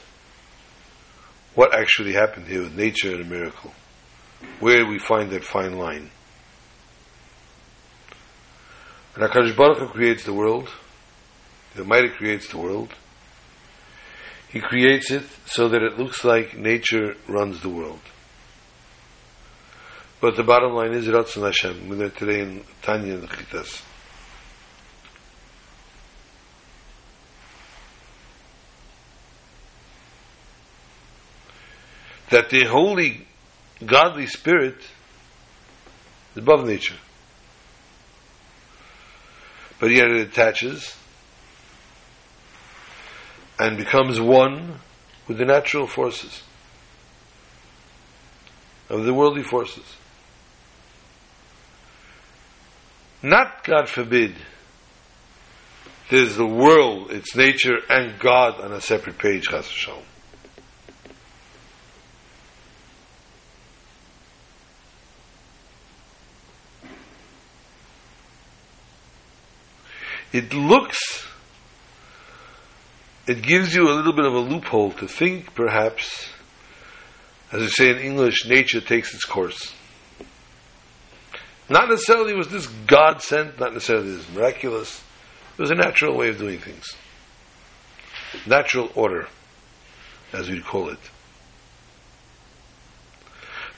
what 1.53 1.75
actually 1.75 2.13
happened 2.13 2.47
here 2.47 2.63
with 2.63 2.75
nature 2.75 3.11
and 3.11 3.21
a 3.21 3.25
miracle. 3.25 3.75
Where 4.59 4.83
we 4.83 4.97
find 4.97 5.29
that 5.29 5.43
fine 5.43 5.77
line. 5.77 6.09
And 9.13 9.23
HaKadosh 9.29 9.55
Baruch 9.55 9.77
Hu 9.77 9.87
creates 9.89 10.23
the 10.23 10.33
world. 10.33 10.69
The 11.75 11.81
Almighty 11.81 12.09
creates 12.09 12.47
the 12.47 12.57
world. 12.57 12.95
He 14.55 14.61
creates 14.61 15.11
it 15.11 15.25
so 15.45 15.67
that 15.67 15.83
it 15.83 15.99
looks 15.99 16.23
like 16.23 16.57
nature 16.57 17.17
runs 17.27 17.59
the 17.59 17.67
world. 17.67 17.99
But 20.21 20.37
the 20.37 20.43
bottom 20.43 20.71
line 20.71 20.93
is 20.93 21.07
Ratzon 21.07 21.43
Hashem. 21.43 21.89
We 21.89 21.97
learned 21.97 22.15
today 22.15 22.39
in 22.39 22.63
Tanya 22.81 23.15
and 23.15 23.29
Chitas. 23.29 23.81
That 32.29 32.49
the 32.49 32.63
holy, 32.63 33.27
godly 33.85 34.27
spirit 34.27 34.77
is 36.31 36.37
above 36.37 36.65
nature 36.65 36.95
but 39.81 39.91
yet 39.91 40.07
it 40.09 40.29
attaches 40.29 40.95
and 43.59 43.77
becomes 43.77 44.19
one 44.19 44.79
with 45.27 45.37
the 45.37 45.45
natural 45.45 45.87
forces 45.87 46.43
of 48.89 49.03
the 49.03 49.13
worldly 49.13 49.43
forces. 49.43 49.95
Not, 53.21 53.63
God 53.63 53.89
forbid, 53.89 54.35
there's 56.09 56.35
the 56.35 56.45
world, 56.45 57.11
its 57.11 57.35
nature, 57.35 57.77
and 57.89 58.19
God 58.19 58.61
on 58.61 58.71
a 58.71 58.81
separate 58.81 59.17
page, 59.17 59.45
Chas 59.47 59.67
v'shalom. 59.67 60.03
it 70.35 70.53
looks, 70.53 71.25
it 73.27 73.41
gives 73.41 73.73
you 73.73 73.89
a 73.89 73.93
little 73.93 74.13
bit 74.13 74.25
of 74.25 74.33
a 74.33 74.39
loophole 74.39 74.91
to 74.93 75.07
think, 75.07 75.55
perhaps, 75.55 76.27
as 77.51 77.61
we 77.61 77.67
say 77.67 77.89
in 77.89 77.97
English, 77.97 78.45
nature 78.45 78.81
takes 78.81 79.13
its 79.13 79.25
course. 79.25 79.73
Not 81.69 81.89
necessarily 81.89 82.35
was 82.35 82.49
this 82.49 82.67
God 82.67 83.21
sent, 83.21 83.59
not 83.59 83.73
necessarily 83.73 84.11
this 84.11 84.29
miraculous. 84.29 85.03
It 85.57 85.61
was 85.61 85.71
a 85.71 85.75
natural 85.75 86.15
way 86.15 86.29
of 86.29 86.37
doing 86.37 86.59
things. 86.59 86.85
Natural 88.45 88.91
order, 88.93 89.27
as 90.31 90.49
we'd 90.49 90.65
call 90.65 90.89
it. 90.89 90.99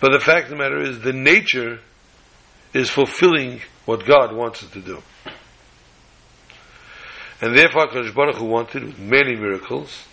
But 0.01 0.11
the 0.11 0.19
fact 0.19 0.45
of 0.45 0.49
the 0.51 0.57
matter 0.57 0.81
is, 0.81 0.99
the 0.99 1.13
nature 1.13 1.79
is 2.73 2.89
fulfilling 2.89 3.61
what 3.85 4.05
God 4.05 4.35
wants 4.35 4.61
it 4.63 4.71
to 4.73 4.81
do. 4.81 5.01
And 7.39 7.55
therefore 7.55 7.87
HaKadosh 7.87 8.15
Baruch 8.15 8.37
Hu 8.37 8.45
wanted, 8.45 8.83
with 8.83 8.99
many 8.99 9.35
miracles, 9.35 10.05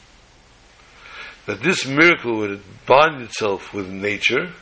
that 1.46 1.62
this 1.62 1.86
miracle 1.86 2.36
would 2.38 2.62
bind 2.86 3.22
itself 3.22 3.72
with 3.72 3.88
nature 3.88 4.52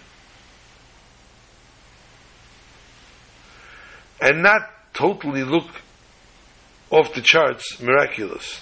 and 4.21 4.43
not 4.43 4.63
totally 4.95 5.43
look 5.43 5.69
off 6.91 7.15
the 7.15 7.23
charts 7.23 7.81
miraculous. 7.81 8.61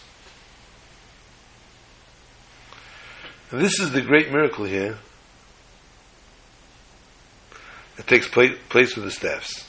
And 3.50 3.60
this 3.60 3.80
is 3.80 3.92
the 3.92 4.00
great 4.00 4.30
miracle 4.30 4.64
here 4.64 4.96
that 7.96 8.06
takes 8.06 8.28
place 8.28 8.96
with 8.96 9.04
the 9.04 9.10
staffs. 9.10 9.66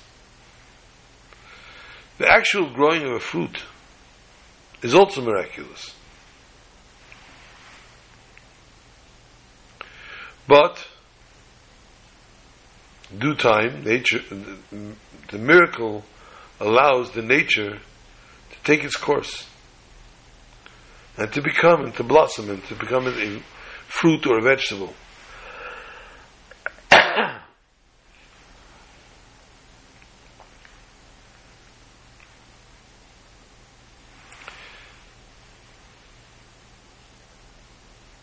The 2.20 2.30
actual 2.30 2.70
growing 2.70 3.04
of 3.04 3.12
a 3.12 3.20
fruit 3.20 3.58
is 4.82 4.94
also 4.94 5.22
miraculous. 5.22 5.94
But 10.48 10.86
due 13.18 13.36
time, 13.36 13.84
nature, 13.84 14.20
the, 14.30 14.96
the 15.30 15.38
miracle 15.38 16.04
allows 16.60 17.12
the 17.12 17.22
nature 17.22 17.80
to 17.80 18.58
take 18.64 18.84
its 18.84 18.96
course 18.96 19.48
and 21.18 21.32
to 21.34 21.42
become 21.42 21.86
and 21.86 21.96
to 21.96 22.04
blossom 22.04 22.50
and 22.50 22.64
to 22.66 22.76
become 22.76 23.08
a 23.08 23.42
fruit 23.88 24.26
or 24.26 24.40
a 24.40 24.42
vegetable. 24.42 24.94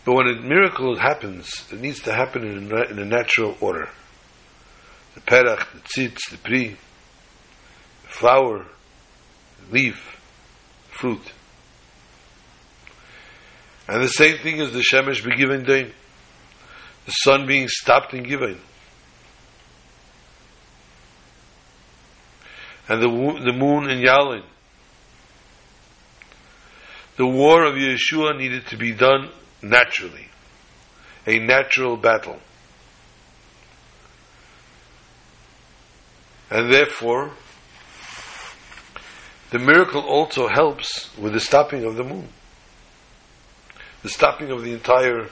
But 0.08 0.14
when 0.14 0.28
a 0.28 0.40
miracle 0.40 0.96
happens, 0.96 1.70
it 1.70 1.82
needs 1.82 2.00
to 2.04 2.14
happen 2.14 2.42
in 2.42 2.72
a, 2.72 2.82
in 2.84 2.98
a 2.98 3.04
natural 3.04 3.58
order. 3.60 3.90
The 5.14 5.20
perach, 5.20 5.70
the 5.70 5.80
tzitz, 5.80 6.30
the 6.30 6.38
pri, 6.38 6.68
the 6.68 8.08
flower, 8.08 8.64
the 9.60 9.74
leaf, 9.74 10.18
the 10.88 10.94
fruit. 10.94 11.32
And 13.86 14.02
the 14.02 14.08
same 14.08 14.38
thing 14.38 14.60
is 14.60 14.72
the 14.72 14.82
shemesh 14.82 15.22
be 15.22 15.36
given 15.36 15.64
day, 15.64 15.92
The 17.04 17.12
sun 17.12 17.46
being 17.46 17.68
stopped 17.68 18.14
and 18.14 18.26
given. 18.26 18.58
And 22.88 23.02
the, 23.02 23.08
the 23.44 23.52
moon 23.52 23.90
in 23.90 24.02
Yalin. 24.02 24.44
The 27.18 27.26
war 27.26 27.66
of 27.66 27.74
Yeshua 27.74 28.38
needed 28.38 28.68
to 28.68 28.78
be 28.78 28.92
done 28.92 29.32
naturally, 29.62 30.28
a 31.26 31.38
natural 31.38 31.96
battle. 31.96 32.38
And 36.50 36.72
therefore, 36.72 37.32
the 39.50 39.58
miracle 39.58 40.02
also 40.02 40.48
helps 40.48 41.16
with 41.16 41.32
the 41.32 41.40
stopping 41.40 41.84
of 41.84 41.96
the 41.96 42.04
moon, 42.04 42.28
the 44.02 44.08
stopping 44.08 44.50
of 44.50 44.62
the 44.62 44.72
entire 44.72 45.28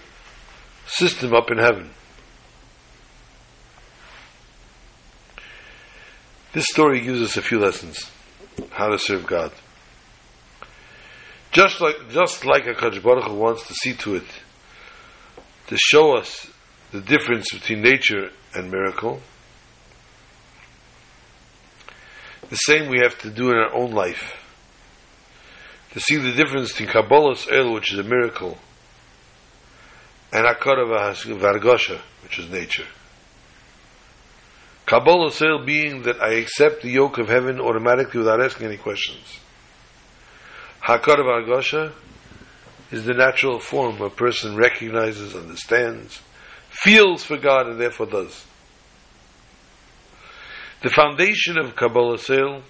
system 0.87 1.35
up 1.35 1.51
in 1.51 1.59
heaven. 1.59 1.91
This 6.53 6.67
story 6.67 7.01
gives 7.01 7.21
us 7.21 7.37
a 7.37 7.43
few 7.43 7.59
lessons 7.59 8.11
how 8.71 8.89
to 8.89 8.99
serve 8.99 9.27
God. 9.27 9.53
Just 11.57 11.81
like, 11.81 12.11
just 12.11 12.45
like 12.45 12.67
a 12.67 12.75
Baruch 13.01 13.25
Hu 13.25 13.35
wants 13.35 13.67
to 13.69 13.73
see 13.73 13.95
to 13.95 14.17
it, 14.17 14.27
to 15.69 15.77
show 15.79 16.15
us 16.15 16.47
the 16.93 17.01
difference 17.01 17.51
between 17.51 17.81
nature 17.81 18.29
and 18.53 18.71
miracle, 18.71 19.23
the 22.51 22.57
same 22.57 22.91
we 22.91 22.99
have 23.03 23.19
to 23.21 23.31
do 23.31 23.49
in 23.49 23.57
our 23.57 23.73
own 23.73 23.93
life. 23.93 24.37
To 25.93 26.01
see 26.01 26.17
the 26.17 26.33
difference 26.33 26.73
between 26.73 26.91
Kabbalas 26.91 27.51
Ol, 27.51 27.73
which 27.73 27.91
is 27.91 28.01
a 28.01 28.03
miracle, 28.03 28.59
and 30.35 30.45
Akara 30.45 30.85
Vargosha, 30.87 32.03
which 32.23 32.39
is 32.39 32.51
nature. 32.51 32.87
Kabbalas 34.87 35.41
Ol 35.41 35.65
being 35.65 36.03
that 36.03 36.21
I 36.21 36.33
accept 36.35 36.83
the 36.83 36.91
yoke 36.91 37.17
of 37.17 37.29
heaven 37.29 37.63
automatically 37.63 38.19
without 38.19 38.45
asking 38.45 38.67
any 38.67 38.77
questions. 38.77 39.41
Hakar 40.87 41.17
Vargosha 41.17 41.93
is 42.93 43.05
the 43.05 43.15
natural 43.15 43.59
form 43.59 44.01
a 44.01 44.09
person 44.09 44.55
recognizes, 44.55 45.35
understands, 45.35 46.21
feels 46.71 47.25
for 47.25 47.37
God, 47.37 47.67
and 47.67 47.81
therefore 47.81 48.07
does. 48.07 48.45
The 50.83 50.91
foundation 50.91 51.59
of 51.59 51.75
Kabbalah 51.75 52.19
Sale, 52.19 52.63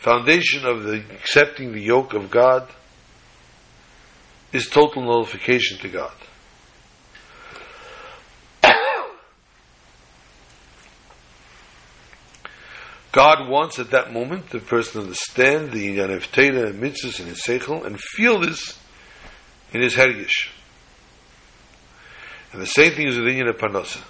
foundation 0.00 0.66
of 0.66 0.82
the 0.82 1.02
accepting 1.10 1.72
the 1.72 1.80
yoke 1.80 2.12
of 2.12 2.30
God, 2.30 2.68
is 4.52 4.66
total 4.66 5.02
nullification 5.02 5.78
to 5.78 5.88
God. 5.88 6.12
God 13.18 13.48
wants 13.48 13.80
at 13.80 13.90
that 13.90 14.12
moment 14.12 14.50
the 14.50 14.60
person 14.60 14.92
to 14.92 15.06
understand 15.08 15.72
the 15.72 15.88
Inyan 15.88 16.14
of 16.14 16.30
Teda 16.30 16.68
and 16.68 16.80
Mitzvahs 16.80 17.18
in 17.18 17.26
his 17.26 17.42
Seichel 17.42 17.84
and 17.84 17.98
feel 17.98 18.38
this 18.38 18.78
in 19.72 19.80
his 19.80 19.96
Hergish. 19.96 20.50
And 22.52 22.62
the 22.62 22.66
same 22.66 22.92
thing 22.92 23.08
is 23.08 23.16
with 23.16 23.24
the 23.24 23.32
Inyan 23.32 23.48
of 23.48 23.56
Parnasa. 23.56 24.04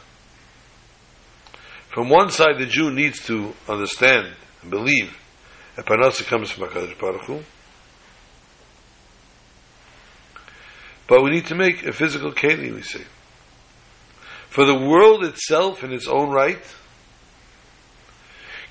From 1.88 2.10
one 2.10 2.28
side, 2.28 2.58
the 2.58 2.66
Jew 2.66 2.90
needs 2.90 3.24
to 3.28 3.54
understand 3.66 4.34
and 4.60 4.70
believe 4.70 5.16
that 5.76 5.86
Parnasa 5.86 6.26
comes 6.26 6.50
from 6.50 6.68
HaKadosh 6.68 7.00
Baruch 7.00 7.22
Hu. 7.22 7.40
But 11.06 11.22
we 11.22 11.30
need 11.30 11.46
to 11.46 11.54
make 11.54 11.82
a 11.86 11.94
physical 11.94 12.32
keli, 12.32 12.74
we 12.74 12.82
say. 12.82 13.04
For 14.50 14.66
the 14.66 14.78
world 14.78 15.24
itself 15.24 15.82
in 15.82 15.94
its 15.94 16.06
own 16.06 16.28
right 16.28 16.62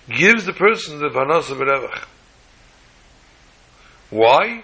gives 0.09 0.45
the 0.45 0.53
person 0.53 0.99
the 0.99 1.09
Parnasa 1.09 1.57
Berevach. 1.57 2.05
Why? 4.09 4.63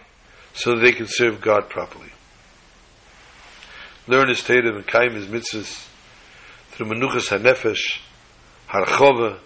So 0.54 0.80
they 0.80 0.92
can 0.92 1.08
serve 1.08 1.42
God 1.42 1.70
properly. 1.70 2.12
Learn 4.08 4.30
his 4.30 4.44
Tatum 4.44 4.76
and 4.76 4.88
Kaim 4.88 5.14
his 5.14 5.28
mitzvahs 5.28 5.88
through 6.72 6.88
Menuchas 6.88 7.30
HaNefesh, 7.30 8.00
Harchova, 8.70 9.40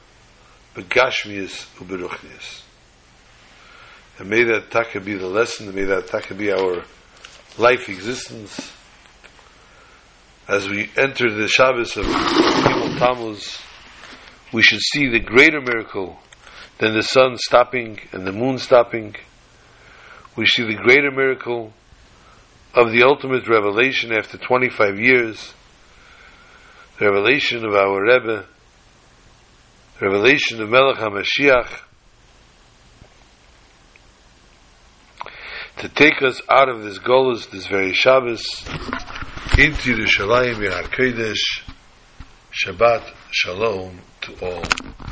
Begashmias, 0.76 1.68
Uberuchnias. 1.78 2.64
And 4.20 4.30
may 4.30 4.44
that 4.44 4.72
taka 4.72 5.00
be 5.00 5.16
the 5.16 5.28
lesson, 5.28 5.68
and 5.68 5.76
may 5.76 5.84
that 5.84 6.08
taka 6.08 6.34
be 6.34 6.52
our 6.52 6.84
life 7.58 7.90
existence 7.90 8.72
as 10.48 10.68
we 10.68 10.90
enter 10.98 11.32
the 11.32 11.48
Shabbos 11.48 11.98
of 11.98 12.06
Gimel 12.06 12.98
Tammuz 12.98 13.60
we 14.54 14.62
should 14.62 14.80
see 14.80 15.10
the 15.10 15.20
greater 15.20 15.60
miracle 15.60 16.18
than 16.80 16.94
the 16.94 17.04
sun 17.04 17.38
stopping 17.38 18.00
and 18.12 18.26
the 18.26 18.32
moon 18.32 18.58
stopping. 18.58 19.16
We 20.36 20.46
see 20.46 20.64
the 20.64 20.76
greater 20.76 21.12
miracle 21.12 21.74
of 22.74 22.92
the 22.92 23.04
ultimate 23.04 23.48
revelation 23.48 24.14
after 24.14 24.38
25 24.38 25.00
years, 25.00 25.54
the 27.00 27.06
revelation 27.06 27.66
of 27.66 27.74
our 27.74 28.02
Rebbe, 28.02 28.46
the 30.00 30.06
revelation 30.06 30.62
of 30.62 30.70
Melech 30.70 30.98
HaMashiach, 30.98 31.82
to 35.80 35.90
take 35.90 36.22
us 36.22 36.42
out 36.50 36.70
of 36.70 36.84
this 36.84 37.00
Golas, 37.00 37.50
this 37.50 37.68
very 37.68 37.94
Shabbos, 37.94 38.46
into 39.58 39.96
the 39.96 40.06
Shalayim 40.06 40.58
Yahar 40.58 40.84
Kodesh, 40.84 41.64
Shabbat 42.52 43.04
Shalom 43.32 44.00
to 44.28 44.34
all. 44.46 44.98